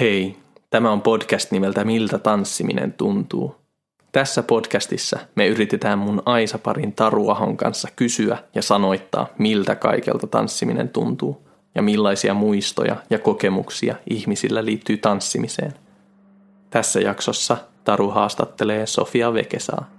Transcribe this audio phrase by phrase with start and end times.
[0.00, 0.36] Hei,
[0.70, 3.56] tämä on podcast nimeltä Miltä tanssiminen tuntuu.
[4.12, 11.48] Tässä podcastissa me yritetään mun Aisaparin Taruahon kanssa kysyä ja sanoittaa, miltä kaikelta tanssiminen tuntuu
[11.74, 15.72] ja millaisia muistoja ja kokemuksia ihmisillä liittyy tanssimiseen.
[16.70, 19.90] Tässä jaksossa Taru haastattelee Sofia Vekesaa.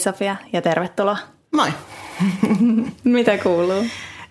[0.00, 1.18] Sofia ja tervetuloa.
[1.52, 1.68] Moi.
[3.04, 3.84] Mitä kuuluu?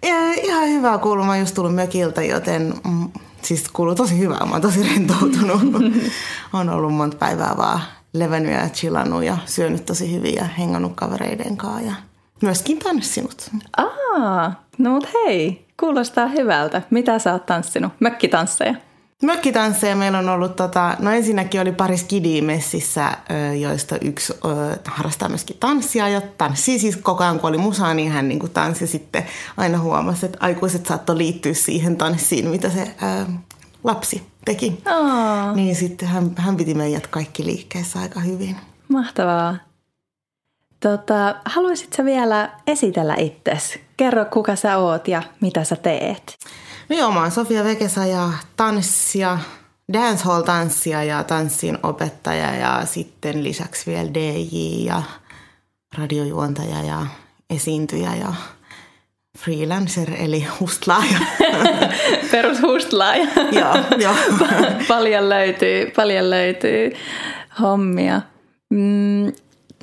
[0.04, 1.26] Ja, ihan hyvää kuuluu.
[1.26, 3.10] Mä oon just tullut mökiltä, joten mm,
[3.42, 4.46] siis kuuluu tosi hyvää.
[4.46, 5.62] Mä oon tosi rentoutunut.
[6.54, 7.82] on ollut monta päivää vaan
[8.14, 11.94] levennyt ja chillannut ja syönyt tosi hyvin ja hengannut kavereiden kanssa ja
[12.42, 13.50] myöskin tanssinut.
[13.78, 16.82] Aa, no mut hei, kuulostaa hyvältä.
[16.90, 17.94] Mitä sä oot tanssinut?
[18.00, 18.76] Mökkitansseja?
[19.24, 23.12] Mökkitansseja meillä on ollut, tota, no ensinnäkin oli pari skidiä messissä,
[23.60, 24.38] joista yksi ö,
[24.86, 28.88] harrastaa myöskin tanssia ja tanssii siis koko ajan, kun oli musaa, niin hän niin tanssi
[28.88, 29.26] sitten
[29.58, 33.32] aina huomasi, että aikuiset saattoi liittyä siihen tanssiin, mitä se ö,
[33.84, 34.82] lapsi teki.
[34.86, 38.56] Aa, Niin sitten hän, hän piti meidät kaikki liikkeessä aika hyvin.
[38.88, 39.56] mahtavaa.
[40.80, 43.82] Tota, haluaisit sä vielä esitellä itsesi?
[43.98, 46.38] Kerro, kuka sä oot ja mitä sä teet.
[46.90, 49.38] Mä oon Sofia Vekesa ja tanssia,
[49.94, 55.04] dancehall-tanssia ja tanssin opettaja ja sitten lisäksi vielä DJ ja
[55.98, 57.06] radiojuontaja ja
[57.50, 58.34] esiintyjä ja
[59.38, 61.20] freelancer eli hustlaaja.
[62.32, 63.28] Perushustlaaja.
[63.52, 64.16] joo, joo.
[64.88, 66.92] paljon löytyy, paljon löytyy
[67.62, 68.22] hommia.
[68.70, 69.34] Mm,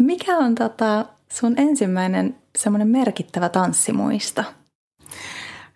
[0.01, 4.43] mikä on tota sun ensimmäinen semmoinen merkittävä tanssimuisto?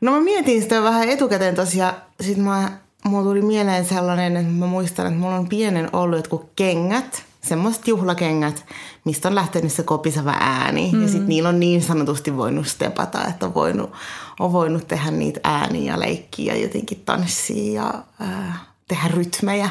[0.00, 1.94] No mä mietin sitä vähän etukäteen tosiaan.
[2.20, 2.72] Sitten mä,
[3.04, 7.88] mulla tuli mieleen sellainen, että mä muistan, että mulla on pienen ollut jotkut kengät, semmoiset
[7.88, 8.64] juhlakengät,
[9.04, 10.90] mistä on lähtenyt se kopisava ääni.
[10.92, 11.02] Mm.
[11.02, 13.92] Ja sitten niillä on niin sanotusti voinut stepata, että on voinut,
[14.40, 19.70] on voinut tehdä niitä ääniä ja leikkiä ja jotenkin tanssia ja äh, tehdä rytmejä.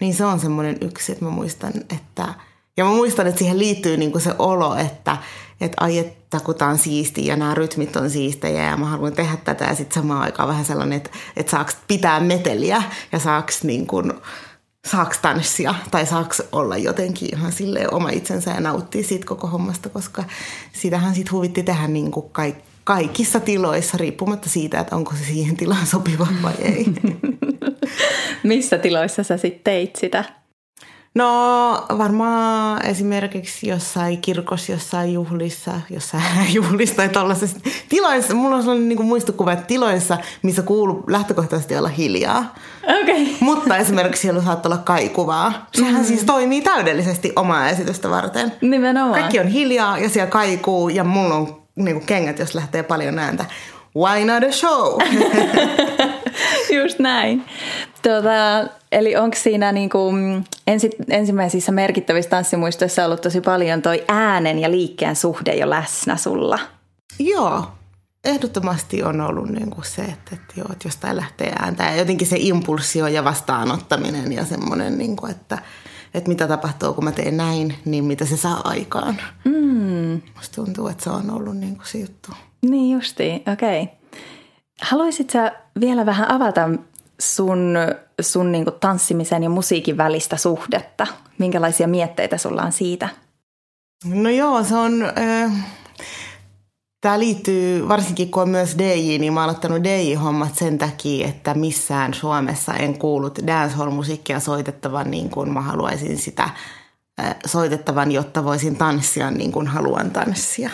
[0.00, 2.34] Niin se on semmoinen yksi, että mä muistan, että...
[2.78, 5.16] Ja mä muistan, että siihen liittyy niinku se olo, että,
[5.60, 9.12] että ai että kun tää on siistiä ja nämä rytmit on siistejä ja mä haluan
[9.12, 13.64] tehdä tätä ja sitten samaan aikaan vähän sellainen, että, että saaks pitää meteliä ja saaks
[13.64, 14.12] niin kuin,
[14.86, 19.88] saaks tanssia tai saaks olla jotenkin ihan silleen oma itsensä ja nauttia siitä koko hommasta,
[19.88, 20.24] koska
[20.72, 25.56] sitähän sitten huvitti tehdä niin kuin kaik, kaikissa tiloissa riippumatta siitä, että onko se siihen
[25.56, 26.86] tilaan sopiva vai ei.
[28.42, 30.37] Missä tiloissa sä sitten teit sitä?
[31.18, 36.24] No varmaan esimerkiksi jossain kirkossa, jossain juhlissa, jossain
[36.54, 37.56] juhlissa tai tuollaisessa
[37.88, 38.34] tiloissa.
[38.34, 42.54] Mulla on sellainen niin muistokuva, että tiloissa, missä kuuluu lähtökohtaisesti olla hiljaa.
[43.02, 43.26] Okay.
[43.40, 45.66] Mutta esimerkiksi siellä saattaa olla kaikuvaa.
[45.72, 46.04] Sehän mm.
[46.04, 48.52] siis toimii täydellisesti omaa esitystä varten.
[48.60, 49.20] Nimenomaan.
[49.20, 53.18] Kaikki on hiljaa ja siellä kaikuu ja mulla on niin kuin kengät, jos lähtee paljon
[53.18, 53.44] ääntä.
[53.96, 55.00] Why not a show?
[56.82, 57.44] Just näin.
[58.02, 60.12] Tuota, eli onko siinä niinku,
[60.66, 66.58] ensi, ensimmäisissä merkittävissä tanssimuistoissa ollut tosi paljon toi äänen ja liikkeen suhde jo läsnä sulla?
[67.18, 67.64] Joo,
[68.24, 72.26] ehdottomasti on ollut niin kuin se, että, että, joo, että jostain lähtee ääntä ja jotenkin
[72.26, 75.58] se impulssio ja vastaanottaminen ja semmoinen, niin kuin, että,
[76.14, 79.20] että mitä tapahtuu, kun mä teen näin, niin mitä se saa aikaan.
[79.44, 80.20] Mm.
[80.36, 82.30] Musta tuntuu, että se on ollut niin kuin se juttu.
[82.62, 83.82] Niin justiin, okei.
[83.82, 83.97] Okay.
[84.82, 86.68] Haluaisit sä vielä vähän avata
[87.20, 87.76] sun,
[88.20, 91.06] sun niin tanssimisen ja musiikin välistä suhdetta?
[91.38, 93.08] Minkälaisia mietteitä sulla on siitä?
[94.04, 95.02] No joo, se on...
[95.02, 95.52] Äh,
[97.00, 101.54] Tämä liittyy, varsinkin kun on myös DJ, niin mä oon aloittanut DJ-hommat sen takia, että
[101.54, 106.50] missään Suomessa en kuullut dancehall-musiikkia soitettavan niin kuin mä haluaisin sitä
[107.46, 110.70] soitettavan, jotta voisin tanssia niin kuin haluan tanssia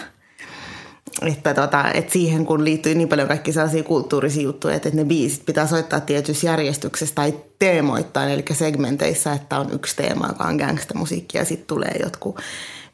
[1.22, 5.04] että, tota, että siihen kun liittyy niin paljon kaikki sellaisia kulttuurisia juttuja, että, että ne
[5.04, 10.56] biisit pitää soittaa tietyssä järjestyksessä tai teemoittain, eli segmenteissä, että on yksi teema, joka on
[10.56, 12.40] gangstamusiikki ja sitten tulee jotkut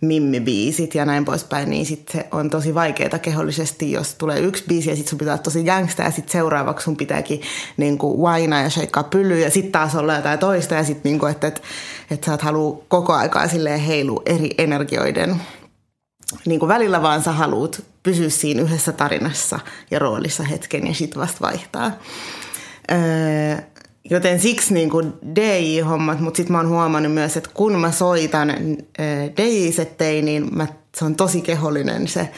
[0.00, 4.90] mimmibiisit ja näin poispäin, niin sitten se on tosi vaikeaa kehollisesti, jos tulee yksi biisi
[4.90, 7.40] ja sitten sun pitää olla tosi gangsta ja sitten seuraavaksi sun pitääkin
[7.76, 11.30] niin kuin waina ja shakeaa pyllyä ja sitten taas olla jotain toista ja sitten niin
[11.30, 11.60] että, että,
[12.10, 15.36] että sä oot halua koko aikaa silleen heilu eri energioiden
[16.46, 19.60] niin kuin välillä vaan sä haluat pysyä siinä yhdessä tarinassa
[19.90, 21.92] ja roolissa hetken ja sit vasta vaihtaa.
[22.92, 23.56] Öö,
[24.10, 28.48] joten siksi niin kuin DJ-hommat, mutta sitten mä oon huomannut myös, että kun mä soitan
[29.36, 30.66] DJ-settejä, niin mä
[30.96, 32.28] se on tosi kehollinen se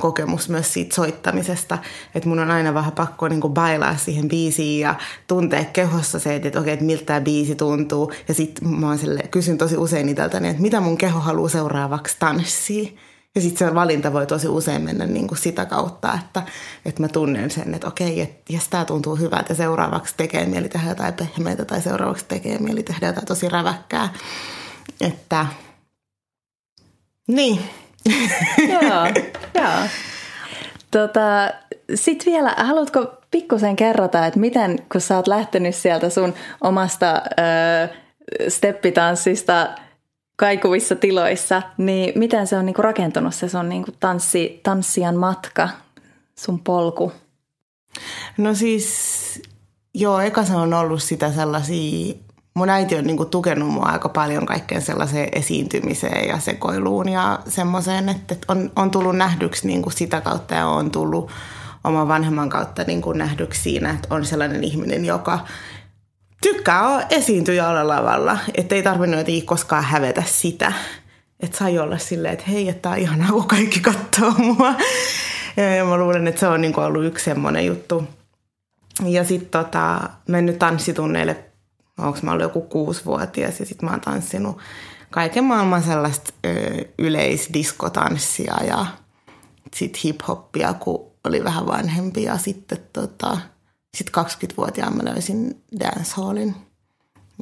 [0.00, 1.78] kokemus myös siitä soittamisesta,
[2.14, 4.94] että mun on aina vähän pakko niin kuin bailaa siihen biisiin ja
[5.26, 8.12] tuntea kehossa se, että, että okei, että miltä tämä biisi tuntuu.
[8.28, 12.16] Ja sitten mä oon sille, kysyn tosi usein itseltäni, että mitä mun keho haluaa seuraavaksi
[12.18, 12.90] tanssia.
[13.34, 16.42] Ja sitten se valinta voi tosi usein mennä niin kuin sitä kautta, että,
[16.84, 20.88] että mä tunnen sen, että okei, että jos tämä tuntuu hyvältä, seuraavaksi tekee mieli tehdä
[20.88, 24.08] jotain pehmeitä tai seuraavaksi tekee mieli tehdä jotain tosi räväkkää.
[25.00, 25.46] Että
[27.28, 27.58] niin,
[28.72, 29.06] joo,
[29.54, 29.88] joo.
[30.90, 31.50] Tota,
[31.94, 37.88] Sitten vielä, haluatko pikkusen kerrota, että miten, kun sä oot lähtenyt sieltä sun omasta ö,
[38.48, 39.68] steppitanssista
[40.36, 45.68] kaikuvissa tiloissa, niin miten se on niinku rakentunut se sun niinku tanssi, tanssijan matka,
[46.38, 47.12] sun polku?
[48.38, 49.42] No siis,
[49.94, 52.14] joo, eka se on ollut sitä sellaisia
[52.54, 58.08] mun äiti on niinku tukenut mua aika paljon kaikkeen sellaiseen esiintymiseen ja sekoiluun ja semmoiseen,
[58.08, 61.30] että on, on tullut nähdyksi niinku sitä kautta ja on tullut
[61.84, 65.38] oman vanhemman kautta niinku nähdyksi siinä, että on sellainen ihminen, joka
[66.42, 68.38] tykkää esiintyä ja olla lavalla.
[68.54, 70.72] Että ei tarvinnut koskaan hävetä sitä.
[71.40, 74.74] Että sai olla silleen, että hei, että on ihanaa, kun kaikki katsoo mua.
[75.76, 78.08] Ja mä luulen, että se on niinku ollut yksi semmoinen juttu.
[79.04, 81.51] Ja sitten tota, mennyt tanssitunneille
[81.98, 84.58] onko mä ollut joku kuusivuotias ja sitten mä oon tanssinut
[85.10, 86.50] kaiken maailman sellaista ö,
[86.98, 88.86] yleisdiskotanssia ja
[89.74, 93.38] sitten hiphoppia, kun oli vähän vanhempi ja sitten tota,
[93.96, 96.54] sit 20-vuotiaana mä löysin dancehallin.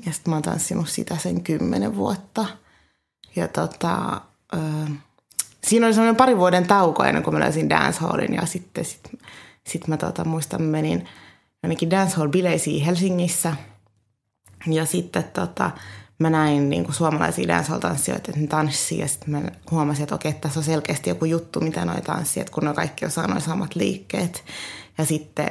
[0.07, 2.47] Ja sitten mä oon tanssinut sitä sen kymmenen vuotta.
[3.37, 4.21] Ja tota,
[4.55, 4.59] ö,
[5.65, 9.11] siinä oli semmoinen pari vuoden tauko ennen kuin mä löysin dancehallin ja sitten sit,
[9.67, 11.09] sit mä tota, muistan menin
[11.63, 13.57] ainakin dancehall-bileisiin Helsingissä–
[14.67, 15.71] ja sitten tota,
[16.19, 20.33] mä näin niin kuin suomalaisia dancehall-tanssijoita, että ne tanssii ja sitten mä huomasin, että okei,
[20.33, 23.75] tässä on selkeästi joku juttu, mitä noi tanssii, että kun ne kaikki osaa noin samat
[23.75, 24.45] liikkeet.
[24.99, 25.51] Ja sitten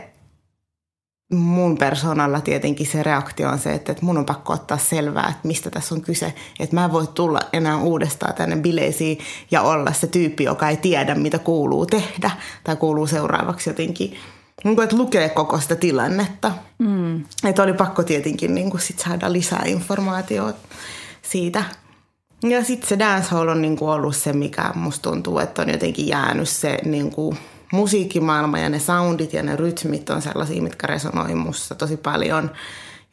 [1.34, 5.48] mun persoonalla tietenkin se reaktio on se, että, että mun on pakko ottaa selvää, että
[5.48, 6.34] mistä tässä on kyse.
[6.60, 9.20] Että mä en voi tulla enää uudestaan tänne bileisiin
[9.52, 12.32] ja olla se tyyppi, joka ei tiedä, mitä kuuluu tehdä
[12.64, 14.18] tai kuuluu seuraavaksi jotenkin
[14.64, 16.52] niin kuin, että lukee koko sitä tilannetta.
[16.80, 17.24] Mm.
[17.44, 20.60] Että oli pakko tietenkin niin kuin sit saada lisää informaatiota
[21.22, 21.64] siitä.
[22.44, 26.08] Ja sitten se dancehall on niin kuin ollut se, mikä musta tuntuu, että on jotenkin
[26.08, 27.38] jäänyt se niin kuin
[27.74, 32.52] musiikkimaailma ja ne soundit ja ne rytmit on sellaisia, mitkä resonoi musta tosi paljon–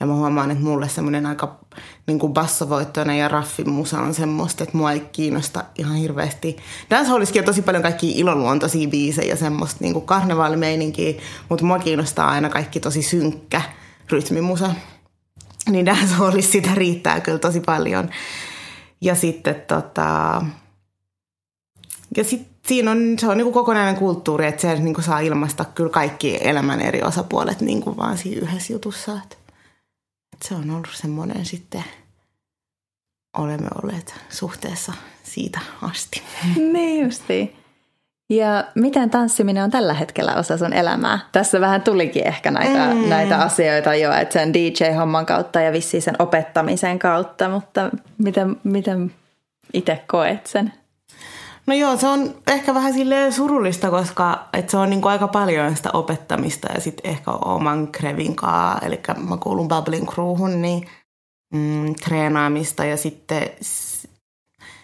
[0.01, 1.59] ja mä huomaan, että mulle semmoinen aika
[2.07, 6.57] niin kuin bassovoittoinen ja raffimusa on semmoista, että mua ei kiinnosta ihan hirveästi.
[6.91, 11.15] Dancehalliskin on tosi paljon kaikki ilonluontoisia biisejä ja semmoista niin kuin karnevaalimeininkiä,
[11.49, 13.63] mutta mua kiinnostaa aina kaikki tosi synkkä
[14.11, 14.71] rytmimusa.
[15.71, 18.11] Niin dancehallissa sitä riittää kyllä tosi paljon.
[19.01, 20.43] Ja sitten tota...
[22.17, 25.91] Ja sitten siinä on, se on niin kokonainen kulttuuri, että se niin saa ilmaista kyllä
[25.91, 29.21] kaikki elämän eri osapuolet niin kuin vaan siinä yhdessä jutussa.
[29.25, 29.37] Että
[30.45, 31.85] se on ollut semmoinen sitten,
[33.39, 34.93] olemme olleet suhteessa
[35.23, 36.23] siitä asti.
[36.73, 37.57] Niin justi.
[38.31, 41.19] Ja miten tanssiminen on tällä hetkellä osa sun elämää?
[41.33, 43.09] Tässä vähän tulikin ehkä näitä, mm.
[43.09, 49.15] näitä asioita jo, että sen DJ-homman kautta ja vissiin sen opettamisen kautta, mutta miten, miten
[49.73, 50.73] itse koet sen?
[51.67, 55.77] No joo, se on ehkä vähän sille surullista, koska et se on niinku aika paljon
[55.77, 60.89] sitä opettamista ja sitten ehkä oman krevinkaa, eli mä kuulun Bubbling Crewhun, niin
[61.55, 63.51] mm, treenaamista ja sitten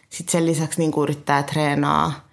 [0.08, 2.28] sit sen lisäksi niinku yrittää treenaa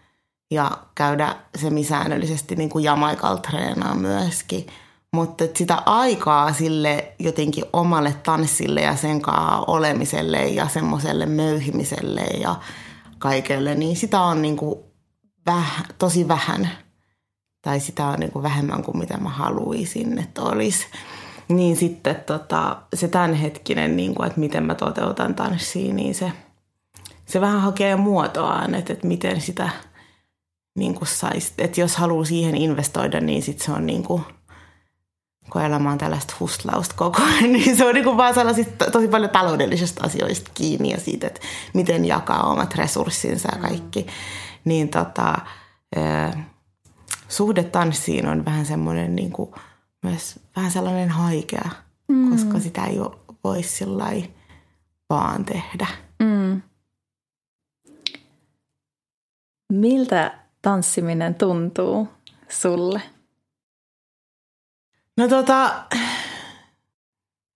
[0.52, 4.68] ja käydä semisäännöllisesti niinku Jamaikalla treenaa myöskin.
[5.14, 9.22] Mutta sitä aikaa sille jotenkin omalle tanssille ja sen
[9.68, 12.56] olemiselle ja semmoiselle möyhimiselle ja–
[13.20, 14.80] kaikelle, niin sitä on niin kuin
[15.46, 16.70] väh, tosi vähän.
[17.62, 20.88] Tai sitä on niin kuin vähemmän kuin mitä mä haluaisin, että olisi.
[21.48, 26.32] Niin sitten tota, se tämänhetkinen, niin kuin, että miten mä toteutan tanssia, niin se,
[27.26, 29.70] se vähän hakee muotoaan, että, että miten sitä
[30.78, 31.54] niin kuin saisi.
[31.58, 34.24] Että jos haluaa siihen investoida, niin sitten se on niin kuin–
[35.50, 39.08] kun elämä on tällaista hustlausta koko ajan, niin se on niin kuin vaan sellaisista tosi
[39.08, 41.42] paljon taloudellisista asioista kiinni ja siitä, että
[41.74, 44.08] miten jakaa omat resurssinsa ja kaikki.
[44.66, 45.36] Niin tota,
[47.28, 49.52] suhde tanssiin on vähän semmoinen niin kuin,
[50.04, 51.70] myös vähän sellainen haikea,
[52.08, 52.32] mm.
[52.32, 52.98] koska sitä ei
[53.44, 54.06] voi sillä
[55.10, 55.88] vaan tehdä.
[56.20, 56.62] Mm.
[59.74, 62.08] Miltä tanssiminen tuntuu
[62.50, 63.02] sulle?
[65.20, 65.84] No tota,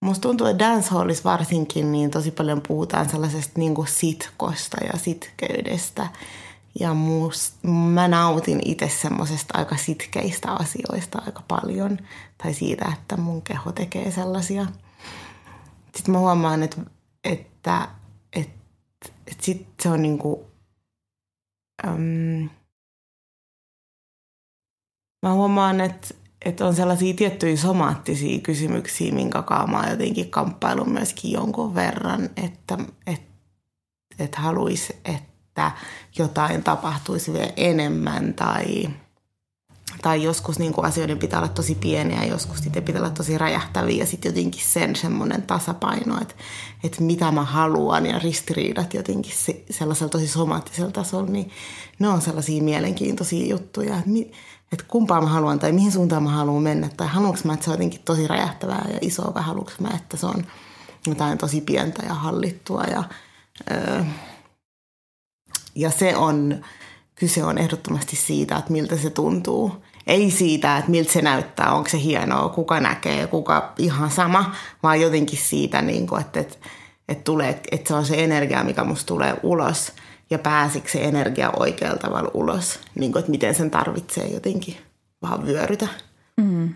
[0.02, 6.08] musta tuntuu, että dancehallissa varsinkin niin tosi paljon puhutaan sellaisesta niin kuin sitkosta ja sitkeydestä.
[6.80, 11.98] Ja must, mä nautin itse semmoisesta aika sitkeistä asioista aika paljon.
[12.44, 14.66] Tai siitä, että mun keho tekee sellaisia.
[15.96, 16.82] Sitten mä huomaan, että,
[17.24, 17.88] että,
[18.36, 20.46] että, että sit se on niinku...
[21.88, 22.50] Äm,
[25.22, 31.32] mä huomaan, että, että on sellaisia tiettyjä somaattisia kysymyksiä, minkä mä oon jotenkin kamppailun myöskin
[31.32, 33.34] jonkun verran, että, että,
[34.20, 35.72] että haluaisi, että
[36.18, 38.90] jotain tapahtuisi vielä enemmän tai,
[40.02, 43.38] tai joskus niin kuin asioiden pitää olla tosi pieniä ja joskus sitten pitää olla tosi
[43.38, 46.36] räjähtäviä ja sitten jotenkin sen semmoinen tasapaino, että,
[46.84, 51.52] että mitä mä haluan ja ristiriidat jotenkin se, sellaisella tosi somaattisella tasolla, niin
[52.00, 54.10] ne on sellaisia mielenkiintoisia juttuja, että,
[54.74, 57.72] että kumpaa mä haluan tai mihin suuntaan mä haluan mennä tai haluanko mä, että se
[57.72, 60.46] on jotenkin tosi räjähtävää ja isoa vai haluanko mä, että se on
[61.08, 63.04] jotain tosi pientä ja hallittua ja
[63.72, 64.04] öö,
[65.76, 66.62] ja se on,
[67.16, 69.84] kyse on ehdottomasti siitä, että miltä se tuntuu.
[70.08, 75.02] Ei siitä, että miltä se näyttää, onko se hienoa, kuka näkee, kuka ihan sama, vaan
[75.02, 76.58] jotenkin siitä, niin kuin, että, että,
[77.10, 79.92] että, tulee, että se on se energia, mikä musta tulee ulos
[80.34, 84.78] ja pääsikö se energia oikealla tavalla ulos, niin kuin, että miten sen tarvitsee jotenkin
[85.22, 85.88] vaan vyörytä.
[86.38, 86.74] Mm.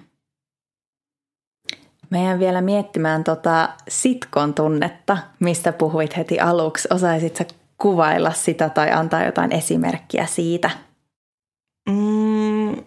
[2.10, 6.88] Meidän vielä miettimään tota sitkon tunnetta, mistä puhuit heti aluksi.
[6.92, 7.44] Osaisitko
[7.78, 10.70] kuvailla sitä tai antaa jotain esimerkkiä siitä?
[11.90, 12.84] Mm.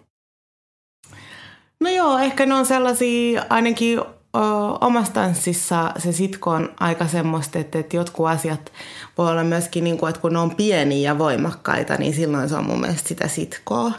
[1.79, 3.99] No joo, ehkä ne on sellaisia ainakin
[4.81, 8.71] omassa tanssissa se sitko on aika semmoista, että, että jotkut asiat
[9.17, 12.55] voi olla myöskin, niin kuin, että kun ne on pieniä ja voimakkaita, niin silloin se
[12.55, 13.91] on mun mielestä sitä sitkoa.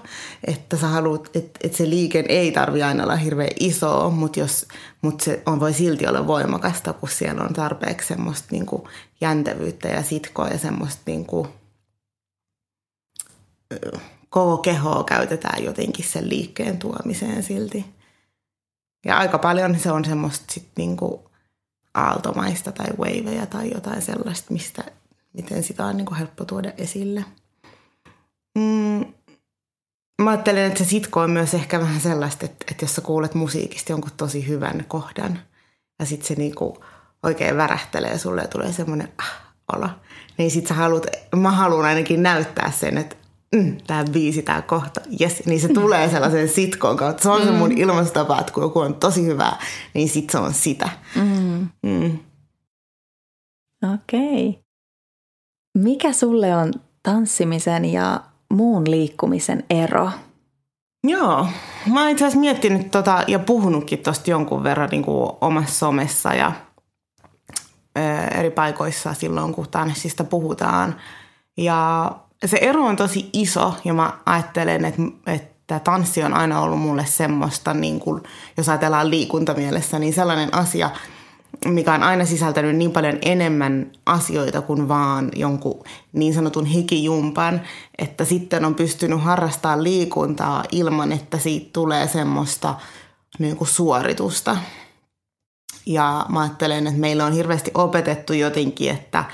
[0.45, 4.67] Että sä haluat, että, että se liike ei tarvi aina olla hirveän iso, mutta, jos,
[5.03, 8.83] mutta se on, voi silti olla voimakasta, kun siellä on tarpeeksi semmoista niin kuin
[9.21, 11.49] jäntevyyttä ja sitkoa ja semmoista niin kuin,
[14.29, 18.02] koko kehoa käytetään jotenkin sen liikkeen tuomiseen silti.
[19.05, 21.31] Ja aika paljon se on semmoista sit niinku
[21.95, 24.85] aaltomaista tai waveja tai jotain sellaista, mistä,
[25.33, 27.25] miten sitä on niinku helppo tuoda esille.
[28.59, 29.05] Mm,
[30.23, 33.35] mä ajattelen, että se sitko on myös ehkä vähän sellaista, että, että jos sä kuulet
[33.35, 35.39] musiikista jonkun tosi hyvän kohdan
[35.99, 36.85] ja sitten se niinku
[37.23, 39.41] oikein värähtelee sulle ja tulee semmoinen ah,
[39.73, 39.89] olo,
[40.39, 41.07] niin sit sä haluat,
[41.37, 43.17] mä haluan ainakin näyttää sen, että
[43.57, 47.23] mm, tämä biisi, tämä kohta, yes, niin se tulee sellaisen sitkoon kautta.
[47.23, 47.47] Se on mm.
[47.47, 49.59] se mun ilmastotapa, että kun joku on tosi hyvää,
[49.95, 50.89] niin sit se on sitä.
[51.17, 51.69] Mm.
[51.83, 52.19] Mm.
[53.95, 54.49] Okei.
[54.49, 54.63] Okay.
[55.79, 60.11] Mikä sulle on tanssimisen ja muun liikkumisen ero?
[61.05, 61.47] Joo,
[61.93, 66.35] mä oon itse asiassa miettinyt tota ja puhunutkin tosta jonkun verran niin kuin omassa somessa
[66.35, 66.53] ja
[67.99, 68.01] ö,
[68.39, 70.97] eri paikoissa silloin, kun tanssista puhutaan.
[71.57, 72.11] Ja
[72.47, 77.07] se ero on tosi iso ja mä ajattelen, että, että tanssi on aina ollut mulle
[77.07, 78.23] semmoista, niin kuin,
[78.57, 80.91] jos ajatellaan liikuntamielessä, niin sellainen asia,
[81.67, 87.61] mikä on aina sisältänyt niin paljon enemmän asioita kuin vaan jonkun niin sanotun hikijumpan,
[87.99, 92.75] että sitten on pystynyt harrastamaan liikuntaa ilman, että siitä tulee semmoista
[93.39, 94.57] niin kuin suoritusta.
[95.87, 99.25] Ja mä ajattelen, että meillä on hirveästi opetettu jotenkin, että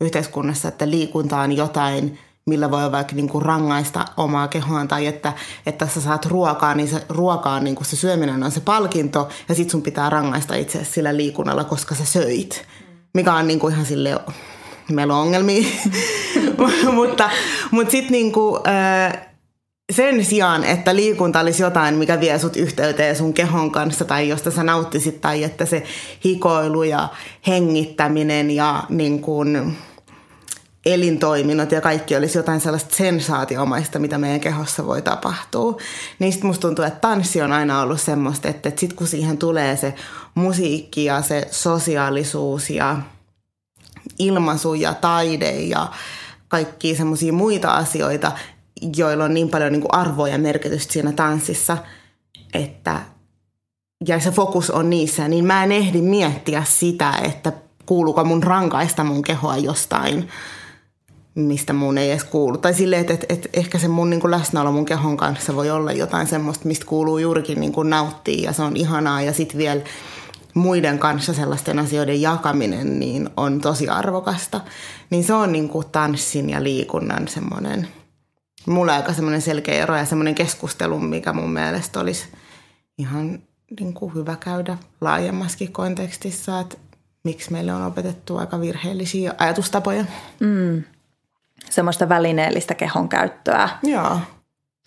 [0.00, 5.32] yhteiskunnassa, että liikunta on jotain– millä voi vaikka niin kuin rangaista omaa kehoaan tai että,
[5.66, 9.54] että sä saat ruokaa, niin se ruokaa, niin kuin se syöminen on se palkinto ja
[9.54, 12.66] sit sun pitää rangaista itse sillä liikunnalla, koska sä söit.
[13.14, 14.20] Mikä on niin kuin ihan sille
[14.92, 15.68] meillä on ongelmia.
[16.94, 17.30] mutta
[17.70, 18.60] mutta sitten niin kuin,
[19.92, 24.50] sen sijaan, että liikunta olisi jotain, mikä vie sut yhteyteen sun kehon kanssa tai josta
[24.50, 25.82] sä nauttisit tai että se
[26.24, 27.08] hikoilu ja
[27.46, 29.76] hengittäminen ja niin kuin,
[30.86, 35.76] elintoiminnot ja kaikki olisi jotain sellaista sensaatiomaista, mitä meidän kehossa voi tapahtua.
[36.18, 39.76] Niin sitten musta tuntuu, että tanssi on aina ollut semmoista, että, sitten kun siihen tulee
[39.76, 39.94] se
[40.34, 42.96] musiikki ja se sosiaalisuus ja
[44.18, 45.88] ilmaisu ja taide ja
[46.48, 48.32] kaikki semmoisia muita asioita,
[48.96, 51.78] joilla on niin paljon niin arvoa ja merkitystä siinä tanssissa,
[52.54, 53.00] että
[54.08, 57.52] ja se fokus on niissä, niin mä en ehdi miettiä sitä, että
[57.86, 60.28] kuuluuko mun rankaista mun kehoa jostain
[61.34, 62.58] mistä mun ei edes kuulu.
[62.58, 65.70] Tai silleen, että, että, että ehkä se mun niin kuin läsnäolo mun kehon kanssa voi
[65.70, 69.22] olla jotain semmoista, mistä kuuluu juurikin niin kuin nauttia ja se on ihanaa.
[69.22, 69.80] Ja sitten vielä
[70.54, 74.60] muiden kanssa sellaisten asioiden jakaminen niin on tosi arvokasta.
[75.10, 77.88] Niin se on niin kuin tanssin ja liikunnan semmoinen,
[78.66, 82.24] mulle aika semmoinen selkeä ero ja semmoinen keskustelu, mikä mun mielestä olisi
[82.98, 83.38] ihan
[83.80, 86.76] niin kuin hyvä käydä laajemmaskin kontekstissa, että
[87.24, 90.04] miksi meille on opetettu aika virheellisiä ajatustapoja.
[90.40, 90.82] Mm.
[91.70, 93.68] Semmoista välineellistä kehon käyttöä.
[93.82, 94.18] Joo.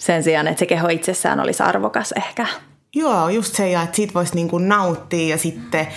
[0.02, 2.48] Sen sijaan, että se keho itsessään olisi arvokas ehkä.
[2.96, 5.88] Joo, just se, ja että siitä voisi niin kuin nauttia ja sitten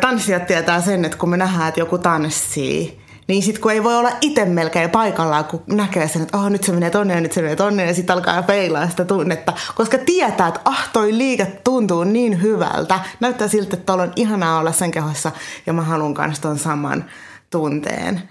[0.00, 3.96] tanssijat tietää sen, että kun me nähdään, että joku tanssii, niin sitten kun ei voi
[3.96, 7.32] olla itse melkein paikallaan, kun näkee sen, että oh, nyt se menee tonne ja nyt
[7.32, 9.52] se menee tonne ja sitten alkaa peilaa sitä tunnetta.
[9.74, 13.00] Koska tietää, että ah, toi liike tuntuu niin hyvältä.
[13.20, 15.32] Näyttää siltä, että on ihanaa olla sen kehossa
[15.66, 17.04] ja mä haluan kanssa ton saman
[17.50, 18.22] tunteen.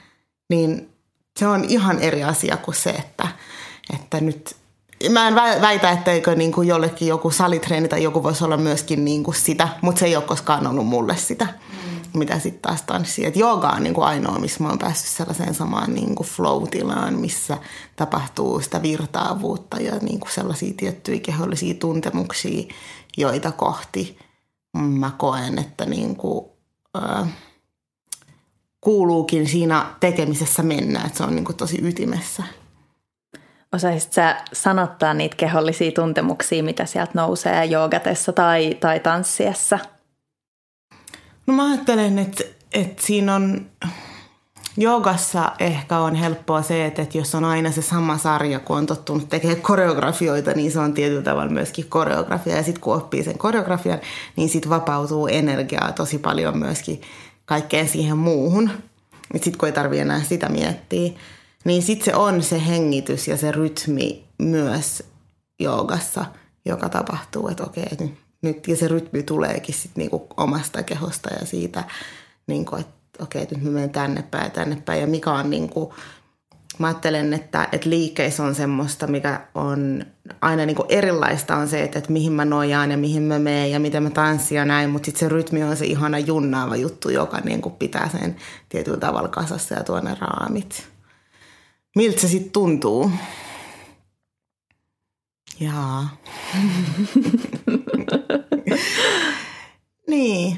[0.50, 0.90] Niin
[1.40, 3.28] se on ihan eri asia kuin se, että,
[3.94, 4.56] että nyt
[5.10, 9.24] mä en väitä, etteikö niin kuin jollekin joku salitreeni tai joku voisi olla myöskin niin
[9.24, 12.20] kuin sitä, mutta se ei ole koskaan ollut mulle sitä, mm.
[12.20, 13.26] mitä sitten taas tanssii.
[13.26, 17.14] Et jooga on niin kuin ainoa, missä mä oon päässyt sellaiseen samaan niin kuin flow-tilaan,
[17.14, 17.58] missä
[17.96, 22.74] tapahtuu sitä virtaavuutta ja niin kuin sellaisia tiettyjä kehollisia tuntemuksia,
[23.18, 24.20] joita kohti
[24.74, 26.46] mä koen, että niin kuin,
[26.98, 27.28] äh,
[28.82, 32.44] kuuluukin siinä tekemisessä mennä, että se on niin kuin tosi ytimessä.
[33.74, 39.80] Osaisit sä sanottaa niitä kehollisia tuntemuksia, mitä sieltä nousee joogatessa tai, tai tanssiessa?
[41.48, 43.66] No mä ajattelen, että, että siinä on,
[44.78, 48.86] joogassa ehkä on helppoa se, että, että jos on aina se sama sarja, kun on
[48.86, 52.56] tottunut tekemään koreografioita, niin se on tietyllä tavalla myöskin koreografia.
[52.56, 54.00] Ja sitten kun oppii sen koreografian,
[54.36, 57.02] niin sitten vapautuu energiaa tosi paljon myöskin
[57.51, 58.70] kaikkeen siihen muuhun.
[59.34, 61.12] Sitten kun ei tarvitse enää sitä miettiä.
[61.65, 65.03] Niin sitten se on se hengitys ja se rytmi myös
[65.60, 66.25] joogassa,
[66.65, 71.46] joka tapahtuu, että okei, nyt, nyt ja se rytmi tuleekin sitten niinku omasta kehosta ja
[71.46, 71.84] siitä,
[72.48, 75.01] niinku, että okei, nyt mä menen tänne päin ja tänne päin.
[75.01, 75.93] Ja mikä on niinku,
[76.79, 80.05] mä ajattelen, että, että liikkeissä on semmoista, mikä on
[80.42, 83.80] aina niin erilaista on se, että, että mihin mä nojaan ja mihin mä menen ja
[83.80, 87.40] miten mä tanssin ja näin, mutta sitten se rytmi on se ihana junnaava juttu, joka
[87.40, 88.36] niin pitää sen
[88.70, 90.88] tietyllä tavalla kasassa ja tuonne raamit.
[91.96, 93.12] Miltä se sitten tuntuu?
[95.60, 96.18] Jaa.
[100.10, 100.58] niin.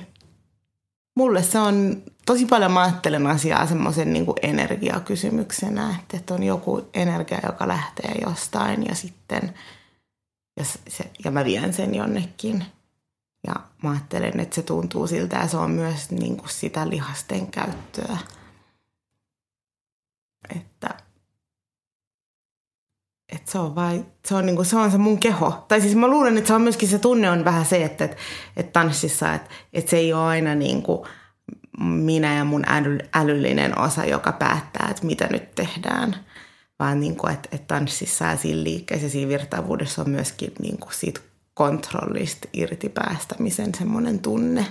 [1.16, 6.90] Mulle se on, tosi paljon mä ajattelen asiaa semmoisen niin energiakysymyksenä, että, että on joku
[6.94, 9.54] energia, joka lähtee jostain ja sitten,
[10.60, 12.66] ja, se, ja mä vien sen jonnekin.
[13.48, 17.48] Ja mä ajattelen, että se tuntuu siltä ja se on myös niin kuin sitä lihasten
[17.48, 18.18] käyttöä.
[20.56, 20.90] Että
[23.30, 25.66] että se on vai, se on, niinku, se on se mun keho.
[25.68, 28.18] Tai siis mä luulen, että se on myöskin se tunne on vähän se, että, että,
[28.58, 31.08] että tanssissa, että, että se ei ole aina niinku
[31.80, 36.16] minä ja mun äly, älyllinen osa, joka päättää, että mitä nyt tehdään.
[36.80, 41.20] Vaan niinku, että, että tanssissa ja siinä liikkeessä ja siinä virtaavuudessa on myöskin niinku siitä
[41.54, 44.66] kontrollista irti päästämisen semmoinen tunne,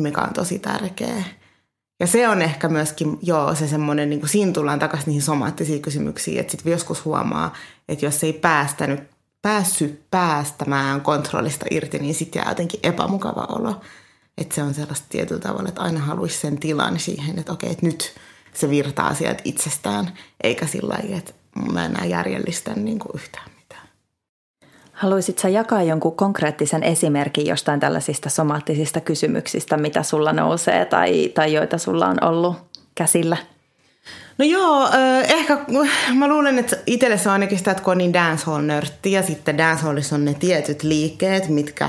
[0.00, 1.24] mikä on tosi tärkeä.
[2.00, 5.82] Ja se on ehkä myöskin, joo, se semmoinen, niin kuin siinä tullaan takaisin niihin somaattisiin
[5.82, 7.54] kysymyksiin, että sitten joskus huomaa,
[7.88, 9.00] että jos ei päästänyt,
[9.42, 13.80] päässyt päästämään kontrollista irti, niin sitten jää jotenkin epämukava olo.
[14.38, 17.86] Että se on sellaista tietyllä tavalla, että aina haluaisi sen tilan siihen, että okei, että
[17.86, 18.14] nyt
[18.54, 21.32] se virtaa sieltä itsestään, eikä sillä lailla, että
[21.72, 23.50] mä enää järjellistän niin kuin yhtään
[24.98, 31.78] Haluaisitko jakaa jonkun konkreettisen esimerkin jostain tällaisista somaattisista kysymyksistä, mitä sulla nousee tai, tai joita
[31.78, 32.56] sulla on ollut
[32.94, 33.36] käsillä?
[34.38, 34.88] No joo,
[35.28, 35.58] ehkä
[36.14, 39.58] mä luulen, että itselle se on ainakin sitä, että kun on niin dancehall-nörtti ja sitten
[39.58, 41.88] dancehallissa on ne tietyt liikkeet, mitkä,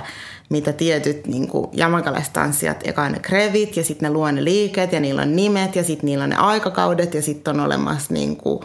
[0.49, 5.21] mitä tietyt niin jamakalaistanssijat, eka ne krevit ja sitten ne luo ne liikkeet ja niillä
[5.21, 8.59] on nimet ja sitten niillä on ne aikakaudet ja sitten on olemassa niin kuin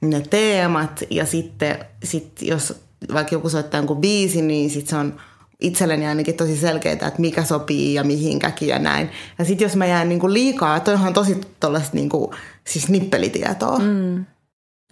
[0.00, 2.74] ne teemat ja sitten sit jos
[3.12, 5.14] vaikka joku soittaa jonkun biisi, niin sit se on
[5.60, 9.10] itselleni ainakin tosi selkeää, että mikä sopii ja mihinkäkin ja näin.
[9.38, 12.34] Ja sitten jos mä jään niinku liikaa, toihan on tosi tuollaista niinku,
[12.66, 14.24] siis nippelitietoa, mm.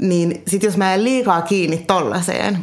[0.03, 2.59] niin sitten jos mä jään liikaa kiinni tollaiseen,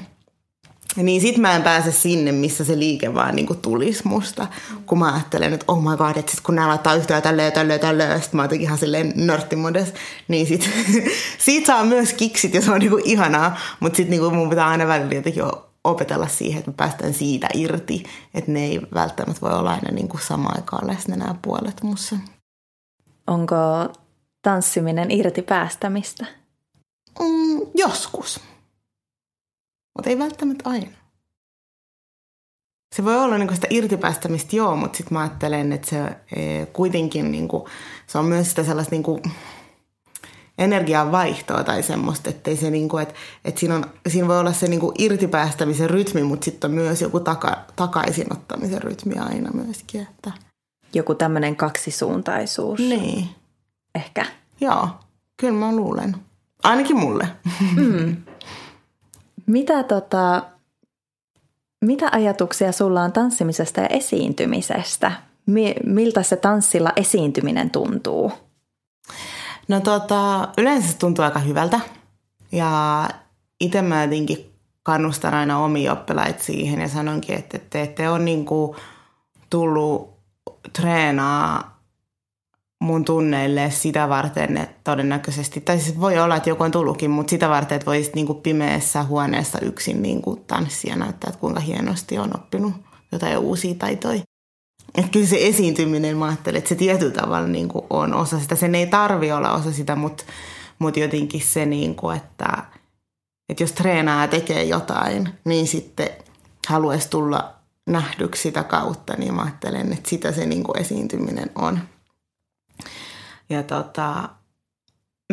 [1.04, 4.48] niin sit mä en pääse sinne, missä se liike vaan niinku tulisi musta.
[4.86, 7.80] Kun mä ajattelen, että oh my god, että sit kun nää laittaa yhtään tälleen, tälleen,
[7.80, 9.94] tälleen, sit mä oon ihan silleen nörttimodes,
[10.28, 10.70] niin sit,
[11.46, 13.58] siitä saa myös kiksit ja se on niinku ihanaa.
[13.80, 15.44] Mutta sit niinku mun pitää aina välillä jotenkin
[15.84, 18.04] opetella siihen, että mä päästän siitä irti.
[18.34, 22.16] Että ne ei välttämättä voi olla aina niinku samaan aikaan läsnä nämä puolet mussa.
[23.28, 23.56] Onko
[24.42, 26.26] tanssiminen irti päästämistä?
[27.20, 28.40] Mm, joskus
[29.98, 30.98] mutta ei välttämättä aina.
[32.96, 36.04] Se voi olla niin sitä irtipäästämistä, joo, mutta sitten mä ajattelen, että se
[36.36, 37.64] e, kuitenkin niin kuin,
[38.08, 39.22] se on myös sitä sellaista, niin kuin,
[40.58, 43.14] energian vaihtoa tai semmoista, että se niinku, että,
[43.46, 47.20] että siinä, on, siinä voi olla se niinku irtipäästämisen rytmi, mutta sitten on myös joku
[47.20, 50.02] taka, takaisinottamisen rytmi aina myöskin.
[50.02, 50.32] Että.
[50.94, 52.80] Joku tämmöinen kaksisuuntaisuus.
[52.80, 53.30] Niin.
[53.96, 54.26] Ehkä.
[54.62, 54.90] Joo,
[55.38, 56.16] kyllä mä luulen.
[56.64, 57.28] Ainakin mulle.
[57.76, 58.18] Mm.
[59.48, 60.44] Mitä, tota,
[61.82, 65.12] mitä ajatuksia sulla on tanssimisesta ja esiintymisestä?
[65.86, 68.32] Miltä se tanssilla esiintyminen tuntuu?
[69.68, 71.80] No tota, yleensä se tuntuu aika hyvältä.
[72.52, 73.04] Ja
[73.60, 78.46] itse mä jotenkin kannustan aina omia oppilaita siihen ja sanonkin, että te ette ole niin
[78.46, 78.78] kuin
[79.50, 80.18] tullut
[80.74, 81.77] treenaa
[82.80, 87.30] mun tunneille sitä varten, että todennäköisesti, tai siis voi olla, että joku on tullutkin, mutta
[87.32, 91.60] sitä varten, että voisit niin kuin pimeässä huoneessa yksin niin kuin tanssia näyttää, että kuinka
[91.60, 92.74] hienosti on oppinut
[93.12, 94.22] jotain uusia taitoja.
[94.96, 98.56] Että kyllä se esiintyminen, mä ajattelen, että se tietyllä tavalla niin kuin on osa sitä.
[98.56, 100.24] Sen ei tarvi olla osa sitä, mutta,
[100.80, 102.64] mutta jotenkin se, niin kuin, että,
[103.50, 106.10] että jos treenaa ja tekee jotain, niin sitten
[106.68, 107.54] haluaisi tulla
[107.88, 111.80] nähdyksi sitä kautta, niin mä ajattelen, että sitä se niin kuin esiintyminen on.
[113.50, 114.30] Ja tota,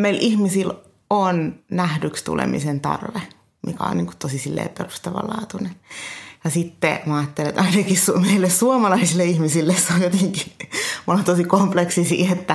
[0.00, 0.74] meillä ihmisillä
[1.10, 3.22] on nähdyksi tulemisen tarve,
[3.66, 5.76] mikä on niin kuin tosi perustavanlaatuinen.
[6.44, 10.52] Ja sitten mä ajattelen, että ainakin su- meille suomalaisille ihmisille se on jotenkin,
[11.06, 12.54] me ollaan tosi kompleksisia, että,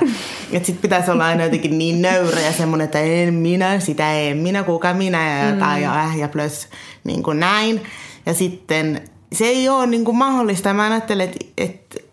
[0.52, 4.38] että sit pitäisi olla aina jotenkin niin nöyrä ja semmoinen, että en minä, sitä en
[4.38, 5.84] minä, kuka minä ja jotain mm.
[5.84, 6.68] ja äh ja plus
[7.04, 7.82] niin kuin näin.
[8.26, 9.02] Ja sitten
[9.34, 10.74] se ei ole niin kuin mahdollista.
[10.74, 12.09] Mä ajattelen, että, että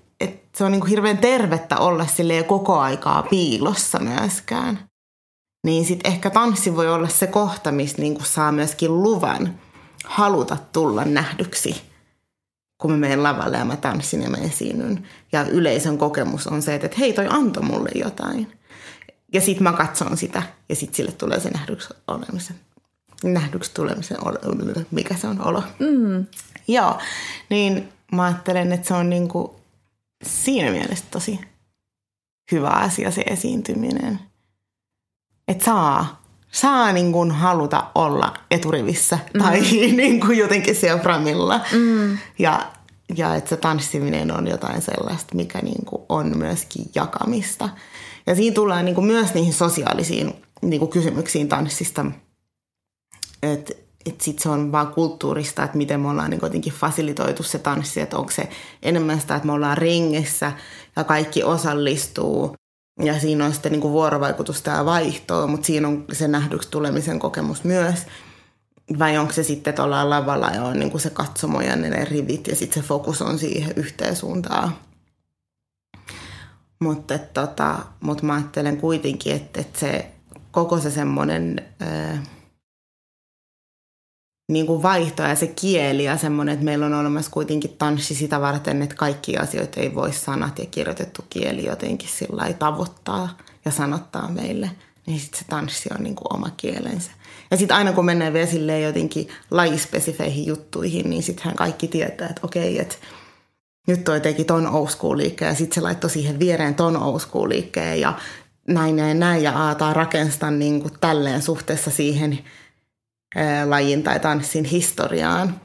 [0.57, 4.79] se on niin kuin hirveän tervettä olla sille koko aikaa piilossa myöskään.
[5.65, 9.55] Niin sitten ehkä tanssi voi olla se kohta, missä niin kuin saa myöskin luvan–
[10.07, 11.83] haluta tulla nähdyksi,
[12.79, 15.09] kun mä menen lavalle ja mä tanssin ja mä esiinnyn.
[15.33, 18.53] Ja yleisön kokemus on se, että hei toi antoi mulle jotain.
[19.33, 22.57] Ja sitten mä katson sitä ja sitten sille tulee se nähdyksi olemisen.
[23.25, 24.19] Nähdyksi tulemisen
[24.91, 25.63] mikä se on olo.
[25.79, 26.27] Mm.
[26.69, 26.99] Joo,
[27.51, 29.61] niin mä ajattelen, että se on niinku
[30.25, 31.41] siinä mielessä tosi
[32.53, 34.21] hyvä asia se esiintyminen.
[35.49, 36.27] Että saa
[36.57, 39.43] saa niin kuin haluta olla eturivissä mm.
[39.43, 39.61] tai
[39.97, 41.61] niin kuin jotenkin siellä framilla.
[41.73, 42.19] Mm.
[42.39, 42.73] Ja,
[43.17, 47.69] ja että se tanssiminen on jotain sellaista, mikä niin kuin on myöskin jakamista.
[48.27, 52.07] Ja siinä tullaan niin kuin myös niihin sosiaalisiin niin kuin kysymyksiin tanssista.
[53.43, 53.73] Että
[54.07, 58.01] et sit se on vaan kulttuurista, että miten me ollaan niin jotenkin fasilitoitu se tanssi,
[58.01, 58.49] että onko se
[58.83, 60.53] enemmän sitä, että me ollaan ringissä
[60.97, 62.57] ja kaikki osallistuu
[63.03, 67.19] ja siinä on sitten niin kuin vuorovaikutusta ja vaihtoa, mutta siinä on se nähdyksi tulemisen
[67.19, 68.07] kokemus myös.
[68.99, 72.05] Vai onko se sitten, että ollaan lavalla ja on niin kuin se katsomo ja ne
[72.05, 74.77] rivit ja sitten se fokus on siihen yhteen suuntaan.
[76.81, 80.11] Mutta tota, mut mä ajattelen kuitenkin, että, että se
[80.51, 81.63] koko se semmoinen
[84.49, 88.41] niin kuin vaihto ja se kieli ja semmoinen, että meillä on olemassa kuitenkin tanssi sitä
[88.41, 94.29] varten, että kaikki asioita ei voi sanat ja kirjoitettu kieli jotenkin sillä tavoittaa ja sanottaa
[94.29, 94.71] meille.
[95.07, 97.11] Niin sitten se tanssi on niin kuin oma kielensä.
[97.51, 102.41] Ja sitten aina kun mennään vielä silleen jotenkin lajispesifeihin juttuihin, niin sittenhän kaikki tietää, että
[102.45, 102.97] okei, että
[103.87, 108.01] nyt toi teki ton old liikkeen ja sitten se laittoi siihen viereen ton old liikkeen
[108.01, 108.19] ja
[108.69, 112.39] näin ja näin ja aataa rakentaa niin kuin tälleen suhteessa siihen
[113.65, 115.61] lajin tai tanssin historiaan,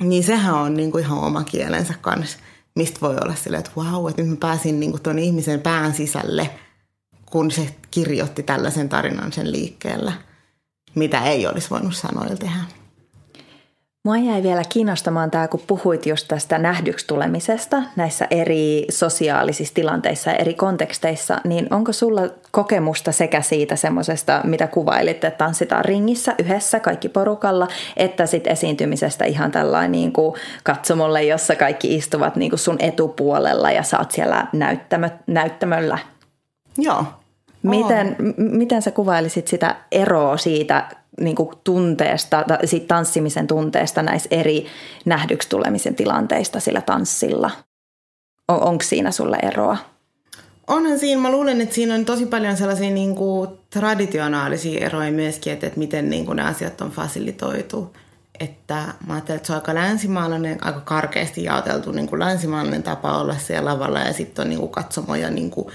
[0.00, 2.38] niin sehän on niin kuin ihan oma kielensä kanssa,
[2.74, 5.94] mistä voi olla silleen, että vau, että nyt mä pääsin niin kuin tuon ihmisen pään
[5.94, 6.50] sisälle,
[7.26, 10.12] kun se kirjoitti tällaisen tarinan sen liikkeellä,
[10.94, 12.81] mitä ei olisi voinut sanoilla tehdä.
[14.04, 20.30] Mua jäi vielä kiinnostamaan tämä, kun puhuit just tästä nähdyksi tulemisesta näissä eri sosiaalisissa tilanteissa
[20.30, 26.34] ja eri konteksteissa, niin onko sulla kokemusta sekä siitä semmoisesta, mitä kuvailit, että tanssitaan ringissä
[26.38, 30.34] yhdessä kaikki porukalla, että sitten esiintymisestä ihan tällainen niin kuin
[30.64, 35.98] katsomolle, jossa kaikki istuvat niin kuin sun etupuolella ja saat siellä näyttämö, näyttämöllä?
[36.78, 37.04] Joo,
[37.62, 40.88] Miten, miten sä kuvailisit sitä eroa siitä
[41.20, 44.66] niin kuin tunteesta, siitä tanssimisen tunteesta näissä eri
[45.04, 47.50] nähdyksi tulemisen tilanteista sillä tanssilla?
[48.48, 49.76] On, onko siinä sulle eroa?
[50.66, 55.52] Onhan siinä, mä luulen, että siinä on tosi paljon sellaisia niin kuin traditionaalisia eroja myöskin,
[55.52, 57.96] että, että miten niin kuin ne asiat on fasilitoitu.
[58.40, 63.18] Että mä ajattelen, että se on aika länsimaalainen, aika karkeasti jaoteltu niin kuin länsimaalainen tapa
[63.18, 65.66] olla siellä lavalla ja sitten on niin kuin katsomoja niin kuin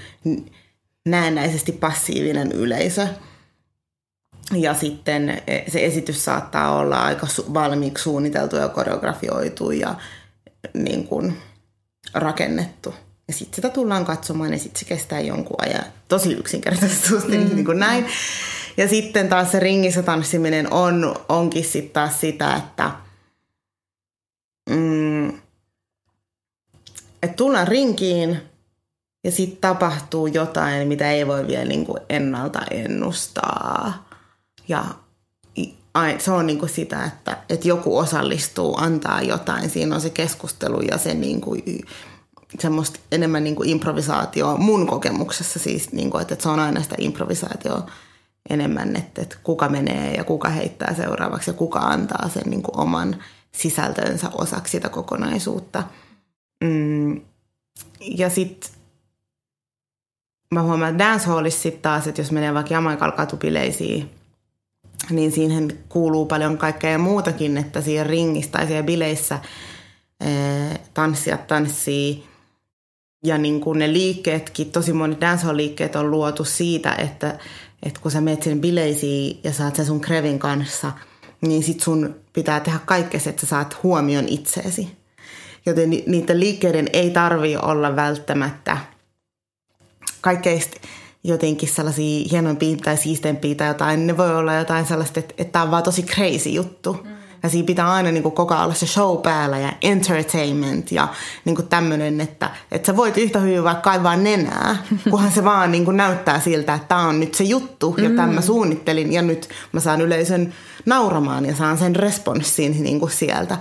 [1.12, 3.08] näennäisesti passiivinen yleisö.
[4.54, 9.96] Ja sitten e, se esitys saattaa olla aika valmiiksi suunniteltu ja koreografioitu ja
[10.74, 11.38] niin kuin
[12.14, 12.94] rakennettu.
[13.28, 15.86] Ja sitten sitä tullaan katsomaan ja sitten se kestää jonkun ajan.
[16.08, 17.56] Tosi yksinkertaisesti mm.
[17.56, 18.06] niin kuin näin.
[18.78, 22.92] Ja sitten taas se ringissä tanssiminen on, onkin sitten taas sitä, että
[24.70, 25.28] mm,
[27.24, 28.42] et tullaan rinkiin
[29.24, 34.08] ja sitten tapahtuu jotain, mitä ei voi vielä niin kuin ennalta ennustaa.
[34.68, 34.86] Ja
[36.20, 39.70] se on niin kuin sitä, että, että joku osallistuu, antaa jotain.
[39.70, 41.86] Siinä on se keskustelu ja se niin kuin,
[42.60, 46.96] semmoista enemmän niin kuin improvisaatioa mun kokemuksessa siis, niin kuin, että se on aina sitä
[46.98, 47.90] improvisaatioa
[48.50, 52.80] enemmän, että, että kuka menee ja kuka heittää seuraavaksi ja kuka antaa sen niin kuin
[52.80, 55.84] oman sisältönsä osaksi sitä kokonaisuutta.
[56.64, 57.22] Mm.
[58.00, 58.72] Ja sitten
[60.54, 64.10] mä huomaan, että dancehallissa sitten taas, että jos menee vaikka Jamaikalla katupileisiin,
[65.10, 69.40] niin siihen kuuluu paljon kaikkea muutakin, että siihen ringissä tai siellä bileissä
[70.94, 72.24] tanssijat tanssii
[73.26, 77.40] ja niin kuin ne liikkeetkin, tosi monet dancehall-liikkeet on luotu siitä, että,
[77.84, 80.92] että kun sä menet sinne bileisiin ja saat sen sun krevin kanssa,
[81.42, 84.98] niin sit sun pitää tehdä kaikkea, että sä saat huomion itseesi.
[85.66, 88.78] Joten niiden liikkeiden ei tarvi olla välttämättä
[90.22, 90.88] kaikkeista
[91.24, 94.08] jotenkin sellaisia hienompia tai siisteempiä tai jotain.
[94.08, 96.94] Ne voi olla jotain sellaista, että, että tämä on vaan tosi crazy juttu.
[96.94, 97.18] Mm.
[97.44, 101.08] Ja siinä pitää aina niin kuin koko ajan olla se show päällä ja entertainment ja
[101.46, 104.76] niin kuin tämmöinen, että, että sä voit yhtä hyvin vaikka kaivaa nenää,
[105.12, 108.30] kunhan se vaan niin kuin näyttää siltä, että tämä on nyt se juttu ja tämän
[108.30, 108.46] mä mm.
[108.46, 110.54] suunnittelin ja nyt mä saan yleisön
[110.86, 113.58] nauramaan ja saan sen responssin niin kuin sieltä.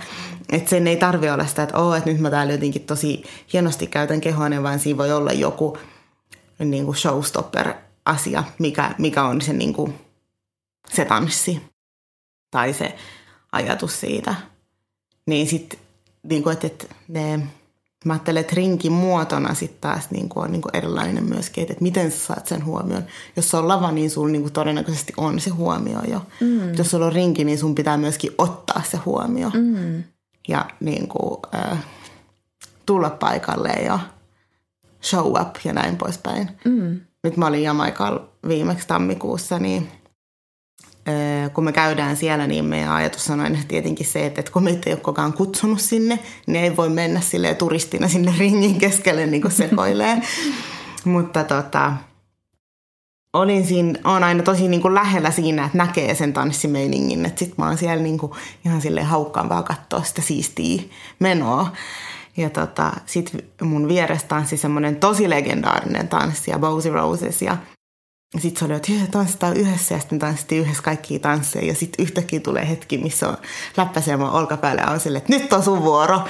[0.51, 3.87] Että sen ei tarvi olla sitä, että, oh, että nyt mä täällä jotenkin tosi hienosti
[3.87, 5.77] käytän kehoa, vaan siinä voi olla joku
[6.65, 9.93] niin kuin showstopper-asia, mikä, mikä on se, niin kuin,
[10.93, 11.61] se tanssi
[12.51, 12.95] tai se
[13.51, 14.35] ajatus siitä.
[15.25, 15.79] Niin sitten,
[16.23, 17.47] niin kuin, että, että ne,
[18.05, 21.71] mä ajattelen, että rinkin muotona sitten taas niin kuin on niin kuin erilainen myöskin, että,
[21.71, 23.03] että miten sä saat sen huomioon.
[23.35, 26.21] Jos se on lava, niin sulla niin kuin todennäköisesti on se huomio jo.
[26.41, 26.73] Mm.
[26.73, 29.49] Jos sulla on rinki, niin sun pitää myöskin ottaa se huomio.
[29.53, 30.03] Mm.
[30.47, 31.85] Ja niin kuin, äh,
[32.85, 33.99] tulla paikalle ja
[35.03, 36.49] show up ja näin poispäin.
[36.65, 36.99] Mm.
[37.23, 39.87] Nyt mä olin Jamaikalla viimeksi tammikuussa, niin
[41.53, 44.93] kun me käydään siellä, niin meidän ajatus on aina tietenkin se, että kun meitä ei
[44.93, 49.51] ole koskaan kutsunut sinne, niin ei voi mennä sille turistina sinne ringin keskelle niin kuin
[49.51, 50.21] sekoilee.
[51.05, 51.93] Mutta tota,
[53.33, 57.25] olin siinä, on aina tosi niin kuin lähellä siinä, että näkee sen tanssimeiningin.
[57.25, 58.31] Että sit mä oon siellä niin kuin
[58.65, 60.81] ihan silleen haukkaan vaan katsoa sitä siistiä
[61.19, 61.71] menoa.
[62.37, 67.41] Ja tota, sit mun vieressä tanssi semmoinen tosi legendaarinen tanssija, Bosie Roses.
[67.41, 67.57] Ja
[68.39, 71.67] sitten se oli, että tanssitaan yhdessä ja sitten tanssittiin yhdessä kaikkia tansseja.
[71.67, 73.37] Ja sitten yhtäkkiä tulee hetki, missä on
[73.77, 76.21] läppäsee mun olkapäälle ja on silleen, että nyt on sun vuoro.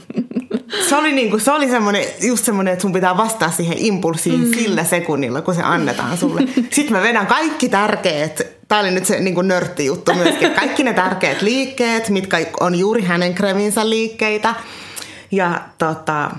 [0.88, 4.54] se oli, niinku, se oli semmoinen, just semmoinen, että sun pitää vastata siihen impulsiin mm.
[4.54, 6.40] sillä sekunnilla, kun se annetaan sulle.
[6.72, 11.42] Sitten mä vedän kaikki tärkeät, tää oli nyt se niinku nörttijuttu myöskin, kaikki ne tärkeät
[11.42, 14.54] liikkeet, mitkä on juuri hänen krevinsä liikkeitä–
[15.30, 16.30] ja tota,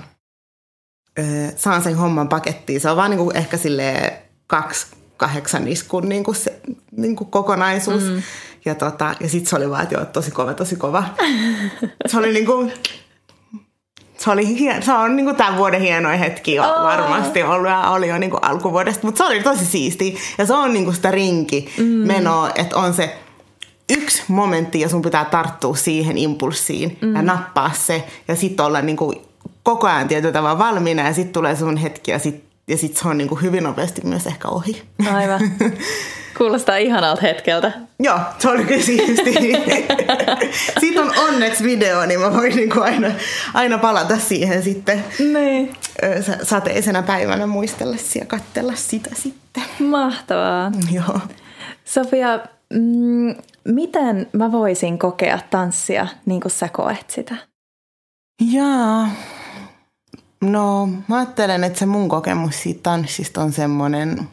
[1.56, 2.80] saan sen homman pakettiin.
[2.80, 4.12] Se on vaan niinku ehkä sille
[4.46, 6.60] kaksi kahdeksan iskun niinku se,
[6.96, 8.02] niinku kokonaisuus.
[8.02, 8.22] Mm.
[8.64, 11.04] Ja, tota, ja sitten se oli vaan, että joo, tosi kova, tosi kova.
[12.06, 12.70] Se oli niinku,
[14.18, 16.66] se, oli hien, se on niinku tämän vuoden hienoin hetki oh.
[16.66, 20.16] varmasti ollut ja oli jo niinku alkuvuodesta, mutta se oli tosi siisti.
[20.38, 22.10] Ja se on niinku sitä rinki mm.
[22.54, 23.18] että on se
[23.96, 27.14] yksi momentti ja sun pitää tarttua siihen impulssiin mm.
[27.14, 29.20] ja nappaa se ja sitten olla niin kuin
[29.62, 33.08] koko ajan tietyllä tavalla valmiina ja sitten tulee sun hetki ja sitten ja sit se
[33.08, 34.82] on niin kuin hyvin nopeasti myös ehkä ohi.
[35.12, 35.40] Aivan.
[36.38, 37.72] Kuulostaa ihanalta hetkeltä.
[37.98, 39.34] Joo, se oli kyllä siisti.
[40.80, 43.08] Siitä on onneksi video, niin mä voin niinku aina,
[43.54, 45.72] aina palata siihen sitten niin.
[46.42, 49.62] sateisena päivänä muistella ja katsella sitä sitten.
[49.78, 50.72] Mahtavaa.
[50.92, 51.20] Joo.
[51.84, 52.40] Sofia,
[52.72, 57.36] mm, miten mä voisin kokea tanssia niin kuin sä koet sitä?
[58.52, 59.08] Jaa.
[60.40, 64.28] No, mä ajattelen, että se mun kokemus siitä tanssista on semmoinen...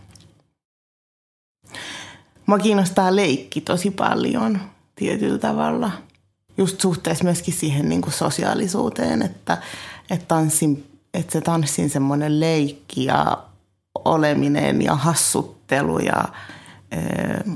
[2.48, 4.60] Mä kiinnostaa leikki tosi paljon
[4.96, 5.92] tietyllä tavalla.
[6.58, 9.58] Just suhteessa myöskin siihen niin kuin sosiaalisuuteen, että,
[10.10, 13.38] että, tanssin, että se tanssin semmoinen leikki ja
[14.06, 16.24] oleminen ja hassuttelu ja...
[16.94, 17.54] Öö,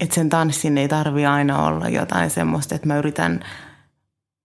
[0.00, 3.40] että sen tanssin ei tarvi aina olla jotain semmoista, että mä yritän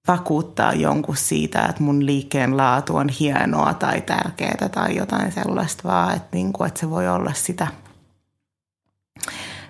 [0.07, 6.15] vakuuttaa jonkun siitä, että mun liikkeen laatu on hienoa tai tärkeää tai jotain sellaista, vaan
[6.15, 7.67] että, niin kuin, että se voi olla sitä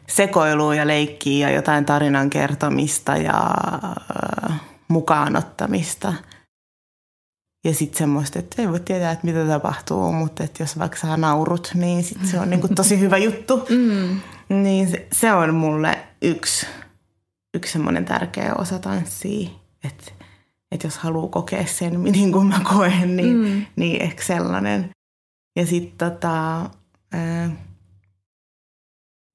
[0.08, 3.52] sekoilua ja leikkiä ja jotain tarinan kertomista ja
[3.84, 6.14] äh, mukaanottamista.
[7.64, 11.18] Ja sitten semmoista, että ei voi tietää, että mitä tapahtuu, mutta että jos vaikka saa
[11.18, 13.66] naurut, niin sit se on niinku tosi hyvä juttu.
[13.70, 14.20] Mm.
[14.50, 16.66] Niin se, se on mulle yksi,
[17.54, 19.50] yksi semmoinen tärkeä osa tanssia,
[19.84, 20.12] että
[20.72, 23.66] että jos haluaa kokea sen, niin kuin mä koen, niin, mm.
[23.76, 24.90] niin ehkä sellainen.
[25.56, 26.70] Ja sitten tota,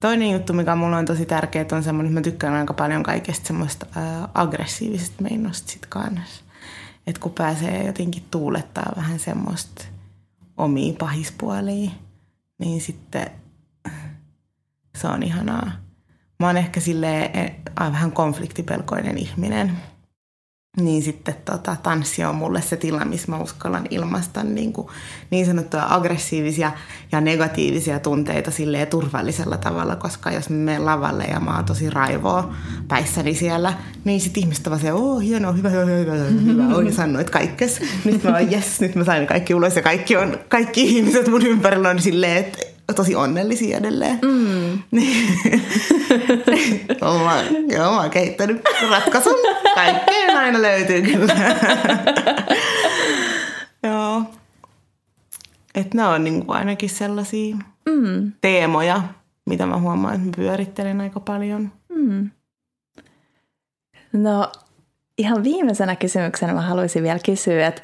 [0.02, 3.46] toinen juttu, mikä mulla on tosi tärkeä, on semmoinen, että mä tykkään aika paljon kaikesta
[3.46, 6.44] semmoista ää, aggressiivisesta meinosta sit kanssa.
[7.06, 9.84] Että kun pääsee jotenkin tuulettaa vähän semmoista
[10.56, 11.90] omia pahispuolia,
[12.58, 13.30] niin sitten
[14.96, 15.72] se on ihanaa.
[16.40, 19.72] Mä oon ehkä silleen e, vähän konfliktipelkoinen ihminen–
[20.76, 24.88] niin sitten tota, tanssi on mulle se tila, missä mä uskallan ilmaista niin, kuin,
[25.30, 26.72] niin sanottuja aggressiivisia
[27.12, 31.90] ja negatiivisia tunteita silleen turvallisella tavalla, koska jos mä menen lavalle ja mä oon tosi
[31.90, 32.54] raivoa
[32.88, 33.74] päissäni siellä,
[34.04, 37.80] niin sitten ihmiset ovat se, oh hienoa, hyvä, hyvä, hyvä, hyvä, ja sanoit kaikkes.
[38.04, 41.46] Nyt mä oon, yes, nyt mä sain kaikki ulos ja kaikki, on, kaikki ihmiset mun
[41.46, 42.58] ympärillä on silleen, että
[42.94, 44.18] tosi onnellisia edelleen.
[44.22, 44.59] Mm.
[47.00, 47.34] Oma,
[47.68, 49.34] joo, mä oon kehittänyt ratkaisun.
[49.74, 51.34] Kaikkeen aina löytyy kyllä.
[53.82, 54.22] joo.
[55.74, 57.56] Että ne on niinku ainakin sellaisia
[57.88, 58.32] mm.
[58.40, 59.02] teemoja,
[59.46, 61.72] mitä mä huomaan, että mä pyörittelen aika paljon.
[61.88, 62.30] Mm.
[64.12, 64.52] No
[65.18, 67.82] ihan viimeisenä kysymyksenä mä haluaisin vielä kysyä, että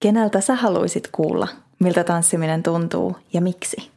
[0.00, 3.90] keneltä sä haluaisit kuulla, miltä tanssiminen tuntuu ja miksi?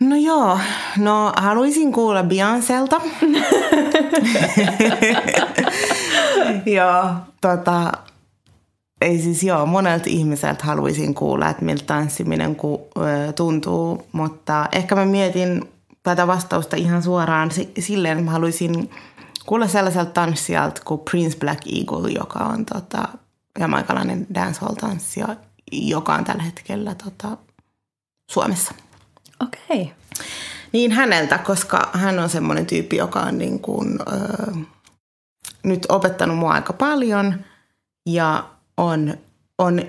[0.00, 0.58] No joo,
[0.96, 3.00] no haluaisin kuulla Beyoncélta.
[6.76, 7.92] joo, tota,
[9.00, 14.94] ei siis joo, monelta ihmiseltä haluaisin kuulla, että miltä tanssiminen ku, ö, tuntuu, mutta ehkä
[14.94, 15.68] mä mietin
[16.02, 18.90] tätä vastausta ihan suoraan silleen, että mä haluaisin
[19.46, 23.08] kuulla sellaiselta tanssijalta kuin Prince Black Eagle, joka on tota,
[23.58, 25.36] jamaikalainen dancehall-tanssija,
[25.72, 27.36] joka on tällä hetkellä tota,
[28.30, 28.74] Suomessa.
[29.42, 29.82] Okei.
[29.82, 29.94] Okay.
[30.72, 34.52] Niin häneltä, koska hän on semmoinen tyyppi, joka on niin kuin, ö,
[35.62, 37.34] nyt opettanut mua aika paljon
[38.06, 39.14] ja on,
[39.58, 39.82] on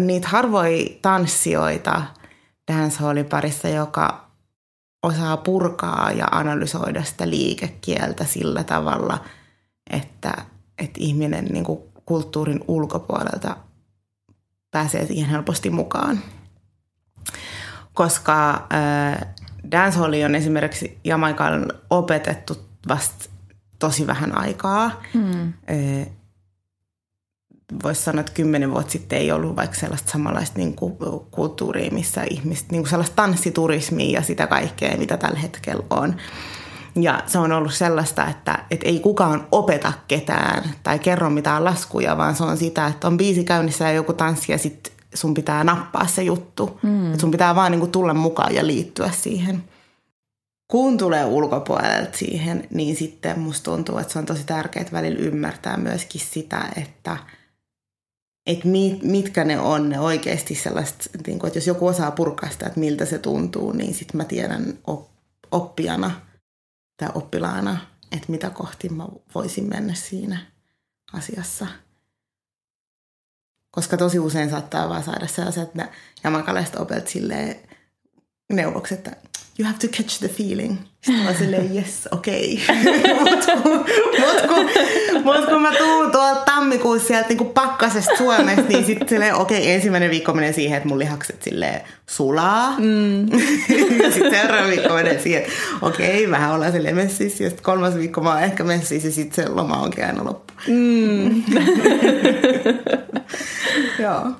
[0.00, 2.02] niitä harvoja tanssijoita
[2.72, 4.30] dancehallin parissa, joka
[5.02, 9.24] osaa purkaa ja analysoida sitä liikekieltä sillä tavalla,
[9.90, 10.34] että,
[10.78, 13.56] että ihminen niin kuin kulttuurin ulkopuolelta
[14.70, 16.20] pääsee siihen helposti mukaan
[17.94, 19.26] koska äh,
[19.70, 22.56] dancehall on esimerkiksi Jamaikan opetettu
[22.88, 23.24] vasta
[23.78, 25.02] tosi vähän aikaa.
[25.14, 25.42] Mm.
[25.42, 26.06] Äh,
[27.82, 30.96] Voisi sanoa, että kymmenen vuotta sitten ei ollut vaikka sellaista samanlaista niin kuin,
[31.30, 36.16] kulttuuria, missä ihmiset, niin kuin sellaista tanssiturismia ja sitä kaikkea, mitä tällä hetkellä on.
[36.94, 42.16] Ja se on ollut sellaista, että, että ei kukaan opeta ketään tai kerro mitään laskuja,
[42.16, 45.64] vaan se on sitä, että on biisi käynnissä ja joku tanssi ja sitten sun pitää
[45.64, 46.80] nappaa se juttu.
[46.82, 47.18] Mm.
[47.18, 49.64] Sun pitää vaan niinku tulla mukaan ja liittyä siihen.
[50.68, 55.76] Kun tulee ulkopuolelta siihen, niin sitten musta tuntuu, että se on tosi tärkeää välillä ymmärtää
[55.76, 57.16] myöskin sitä, että
[58.46, 58.68] että
[59.02, 63.04] mitkä ne on ne oikeasti sellaista, niin että jos joku osaa purkaa sitä, että miltä
[63.04, 64.78] se tuntuu, niin sitten mä tiedän
[65.50, 66.10] oppijana
[66.96, 67.76] tai oppilaana,
[68.12, 70.38] että mitä kohti mä voisin mennä siinä
[71.12, 71.66] asiassa.
[73.72, 75.70] Koska tosi usein saattaa vaan saada sellaiset
[76.24, 77.56] jamakalaiset opet silleen
[78.52, 79.16] neuvokset, että
[79.58, 80.76] you have to catch the feeling.
[81.00, 82.62] Sitten mä silleen, yes, okei.
[82.64, 82.84] Okay.
[83.62, 83.72] Kun,
[84.20, 84.68] mut kun,
[85.24, 89.72] mut kun mä tuun tuolta tammikuussa sieltä niinku pakkasesta Suomesta, niin sitten silleen, okei, okay,
[89.72, 92.74] ensimmäinen viikko menee siihen, että mun lihakset silleen sulaa.
[92.78, 93.28] Mm.
[94.02, 97.44] ja sitten seuraava viikko menee siihen, että okei, okay, vähän ollaan silleen messissä.
[97.44, 100.52] Ja sitten kolmas viikko mä oon ehkä messissä ja sitten se loma onkin aina loppu.
[100.66, 101.42] Mm.
[104.02, 104.34] Joo.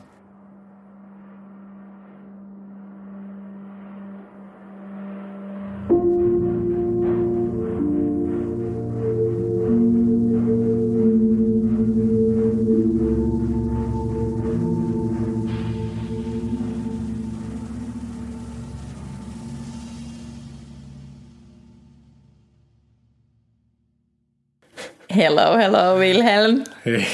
[25.09, 26.64] Hello, hello Wilhelm.
[26.85, 27.07] Hei.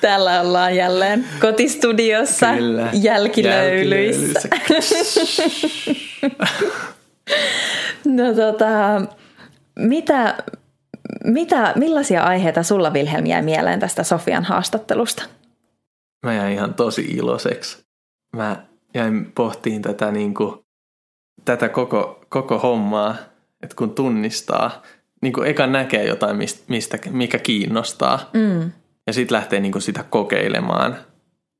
[0.00, 2.90] Täällä ollaan jälleen kotistudiossa Kyllä.
[2.92, 4.48] jälkilöylyissä.
[8.04, 8.66] no tota,
[9.78, 10.42] mitä,
[11.24, 15.24] mitä, millaisia aiheita sulla Wilhelm jäi mieleen tästä Sofian haastattelusta?
[16.26, 17.78] Mä jäin ihan tosi iloiseksi.
[18.36, 18.56] Mä
[18.94, 20.58] jäin pohtiin tätä, niin kuin,
[21.44, 23.16] tätä koko, koko hommaa,
[23.62, 24.82] että kun tunnistaa,
[25.22, 26.36] niin kuin eka näkee jotain,
[26.68, 28.30] mistä, mikä kiinnostaa.
[28.32, 28.72] Mm
[29.08, 30.96] ja sitten lähtee niin kuin sitä kokeilemaan.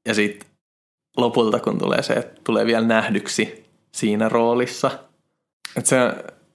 [0.09, 0.49] Ja sitten
[1.17, 4.91] lopulta, kun tulee se, että tulee vielä nähdyksi siinä roolissa.
[5.77, 5.97] Että se,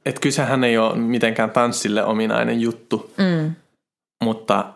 [0.05, 3.55] et kysehän ei ole mitenkään tanssille ominainen juttu, Mm.
[4.23, 4.73] mutta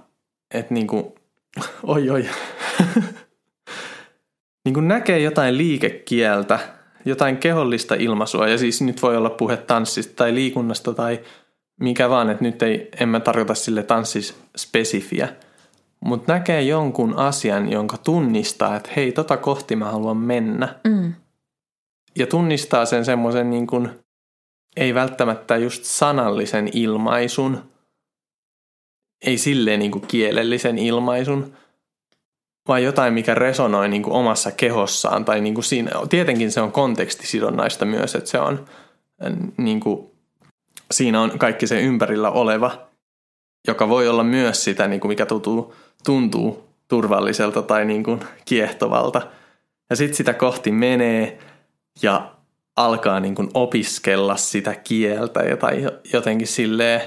[0.54, 1.16] että niinku,
[1.84, 2.30] oi oi,
[4.66, 6.60] niinku näkee jotain liikekieltä,
[7.06, 11.20] jotain kehollista ilmaisua, ja siis nyt voi olla puhe tanssista tai liikunnasta tai
[11.80, 15.30] mikä vaan, että nyt ei, en mä tarkoita sille tanssis spesifiä,
[16.00, 20.76] mutta näkee jonkun asian, jonka tunnistaa, että hei, tota kohti mä haluan mennä.
[20.88, 21.14] Mm.
[22.16, 23.90] Ja tunnistaa sen semmoisen niin kuin,
[24.76, 27.64] ei välttämättä just sanallisen ilmaisun,
[29.26, 31.54] ei silleen niin kuin kielellisen ilmaisun,
[32.68, 35.26] vaan jotain, mikä resonoi niin kuin omassa kehossaan.
[35.26, 38.66] Tai niin kuin siinä, tietenkin se on kontekstisidonnaista myös, että se on
[39.26, 40.12] äh, niin kuin,
[40.92, 42.88] siinä on kaikki se ympärillä oleva,
[43.68, 45.74] joka voi olla myös sitä, niin kuin mikä tuntuu,
[46.06, 49.22] tuntuu turvalliselta tai niin kuin kiehtovalta.
[49.90, 51.40] Ja sitten sitä kohti menee
[52.02, 52.32] ja
[52.76, 57.02] alkaa niin kuin opiskella sitä kieltä ja tai jotenkin silleen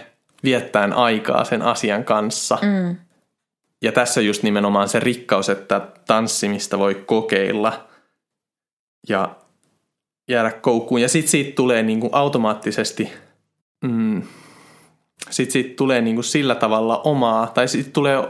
[0.45, 2.59] viettään aikaa sen asian kanssa.
[2.63, 2.97] Mm.
[3.83, 7.89] Ja tässä just nimenomaan se rikkaus, että tanssimista voi kokeilla
[9.09, 9.37] ja
[10.29, 11.01] jäädä koukkuun.
[11.01, 13.13] Ja sitten siitä tulee niin kuin automaattisesti,
[13.85, 14.23] mm,
[15.31, 18.29] sit siitä tulee niin kuin sillä tavalla omaa, tai sitten tulee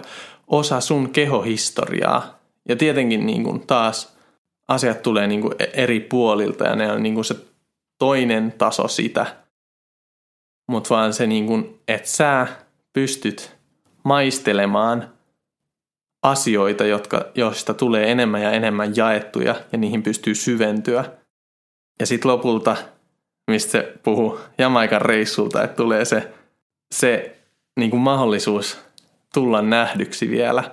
[0.51, 2.41] osa sun kehohistoriaa.
[2.69, 4.17] Ja tietenkin niin kuin taas
[4.69, 7.37] asiat tulee niin kuin eri puolilta ja ne on niin kuin se
[7.99, 9.37] toinen taso sitä.
[10.69, 12.47] Mutta vaan se, niin kuin, että sä
[12.93, 13.57] pystyt
[14.05, 15.09] maistelemaan–
[16.23, 21.05] asioita, jotka, joista tulee enemmän ja enemmän jaettuja ja niihin pystyy syventyä.
[22.01, 22.77] Ja sitten lopulta,
[23.51, 26.33] mistä se puhuu Jamaikan reissulta, että tulee se,
[26.95, 27.37] se
[27.81, 28.79] niin kuin mahdollisuus
[29.35, 30.64] tulla nähdyksi vielä.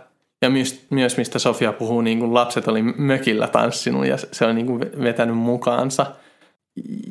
[0.41, 4.55] Ja myös, myös mistä Sofia puhuu, niin kuin lapset oli mökillä tanssinut ja se on
[4.55, 6.05] niin kuin vetänyt mukaansa.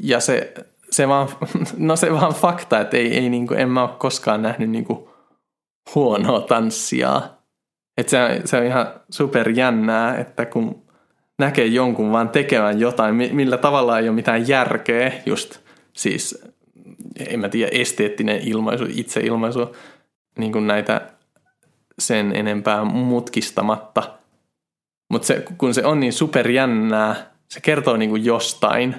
[0.02, 0.54] Ja se,
[0.90, 1.28] se vaan,
[1.76, 4.84] no se vaan fakta, että ei, ei niin kuin, en mä ole koskaan nähnyt niin
[4.84, 5.08] kuin
[5.94, 7.22] huonoa tanssia
[7.96, 10.82] että se, se on ihan super jännää, että kun
[11.38, 15.58] näkee jonkun vaan tekevän jotain, millä tavalla ei ole mitään järkeä, just
[15.92, 16.44] siis,
[17.28, 19.76] en mä tiedä, esteettinen ilmaisu, itseilmaisu,
[20.38, 21.00] niin kuin näitä
[21.98, 24.18] sen enempää mutkistamatta.
[25.12, 28.96] Mutta se, kun se on niin super jännää, se kertoo niin kuin jostain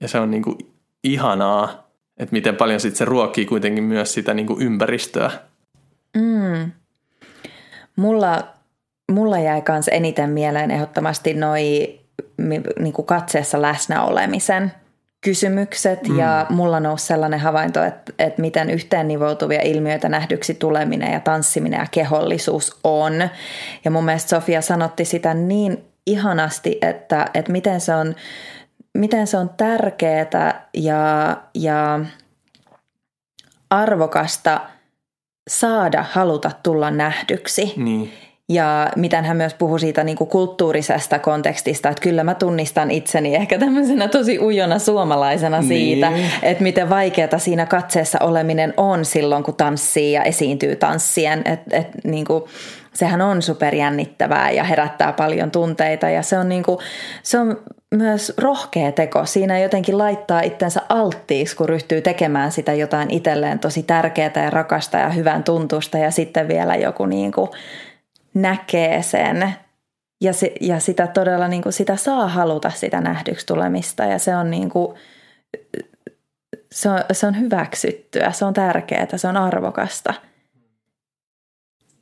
[0.00, 0.56] ja se on niin kuin
[1.04, 5.30] ihanaa, että miten paljon sit se ruokkii kuitenkin myös sitä niin kuin ympäristöä.
[6.16, 6.72] Mm.
[7.96, 8.48] Mulla,
[9.12, 11.98] mulla jäi myös eniten mieleen ehdottomasti noi
[12.78, 14.72] niin kuin katseessa läsnä olemisen
[15.26, 16.18] kysymykset mm.
[16.18, 21.80] ja mulla nousi sellainen havainto, että, että miten yhteen nivoutuvia ilmiöitä nähdyksi tuleminen ja tanssiminen
[21.80, 23.12] ja kehollisuus on.
[23.84, 28.14] Ja mun mielestä Sofia sanotti sitä niin ihanasti, että, että miten se on,
[28.94, 32.00] miten se on tärkeää ja, ja
[33.70, 34.60] arvokasta–
[35.48, 37.72] saada haluta tulla nähdyksi.
[37.76, 38.12] Niin.
[38.48, 43.34] Ja miten hän myös puhui siitä niin kuin kulttuurisesta kontekstista, että kyllä mä tunnistan itseni
[43.34, 45.68] ehkä tämmöisenä tosi ujona suomalaisena niin.
[45.68, 51.42] siitä, että miten vaikeata siinä katseessa oleminen on silloin, kun tanssii ja esiintyy tanssien.
[51.44, 52.44] Että et, niin kuin,
[52.92, 56.78] sehän on superjännittävää ja herättää paljon tunteita ja se on, niin kuin,
[57.22, 57.60] se on
[57.94, 59.26] myös rohkea teko.
[59.26, 64.98] Siinä jotenkin laittaa itsensä alttiiksi, kun ryhtyy tekemään sitä jotain itselleen tosi tärkeää ja rakasta
[64.98, 67.50] ja hyvän tuntusta ja sitten vielä joku niin kuin
[68.36, 69.54] näkee sen
[70.20, 74.36] ja, se, ja sitä todella niin kuin sitä saa haluta sitä nähdyksi tulemista ja se
[74.36, 74.96] on niin kuin,
[76.72, 80.14] se on, se on hyväksyttyä, se on tärkeää, se on arvokasta–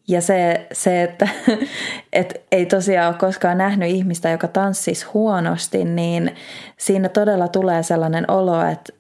[0.09, 1.29] ja se, se että
[2.13, 6.35] et ei tosiaan ole koskaan nähnyt ihmistä, joka tanssisi huonosti, niin
[6.77, 8.93] siinä todella tulee sellainen olo, että,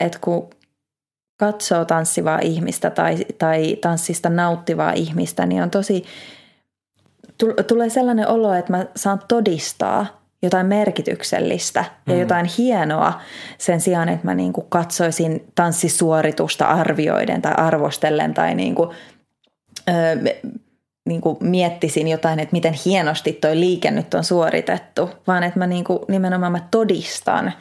[0.00, 0.50] että kun
[1.38, 6.04] katsoo tanssivaa ihmistä tai, tai tanssista nauttivaa ihmistä, niin on tosi,
[7.66, 12.20] tulee sellainen olo, että mä saan todistaa jotain merkityksellistä ja mm.
[12.20, 13.20] jotain hienoa
[13.58, 18.90] sen sijaan, että mä niin kuin katsoisin tanssisuoritusta arvioiden tai arvostellen tai niin kuin
[21.04, 25.66] niin kuin miettisin jotain, että miten hienosti toi liike nyt on suoritettu, vaan että mä
[25.66, 27.52] niin kuin, nimenomaan mä todistan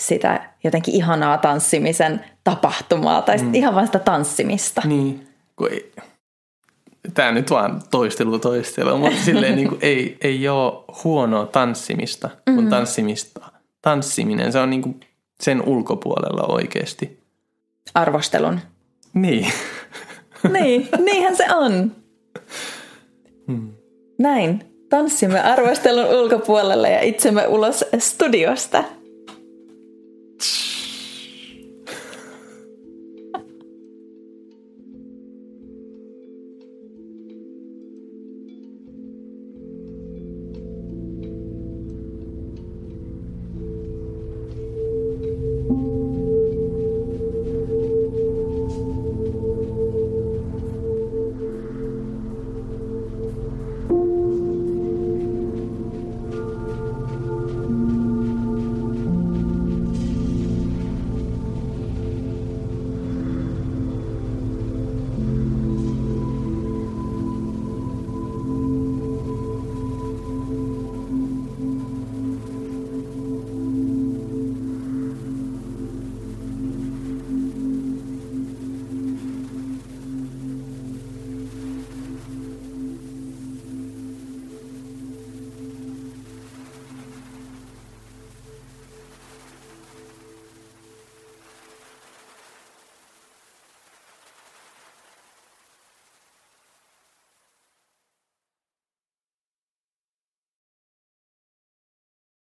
[0.00, 3.54] sitä jotenkin ihanaa tanssimisen tapahtumaa tai mm.
[3.54, 4.82] ihan vain sitä tanssimista.
[4.84, 5.92] Niin, kun ei,
[7.14, 12.54] tämä nyt vaan toistelu toistelu, mutta silleen niin kuin ei, ei ole huonoa tanssimista, kun
[12.54, 12.70] mm-hmm.
[12.70, 13.40] tanssimista,
[13.82, 15.00] tanssiminen, se on niin kuin
[15.40, 17.20] sen ulkopuolella oikeasti.
[17.94, 18.60] Arvostelun.
[19.14, 19.46] Niin.
[20.58, 21.92] niin, niinhän se on.
[23.46, 23.72] Hmm.
[24.18, 24.64] Näin.
[24.88, 28.84] tanssimme arvostelun ulkopuolelle ja itsemme ulos studiosta.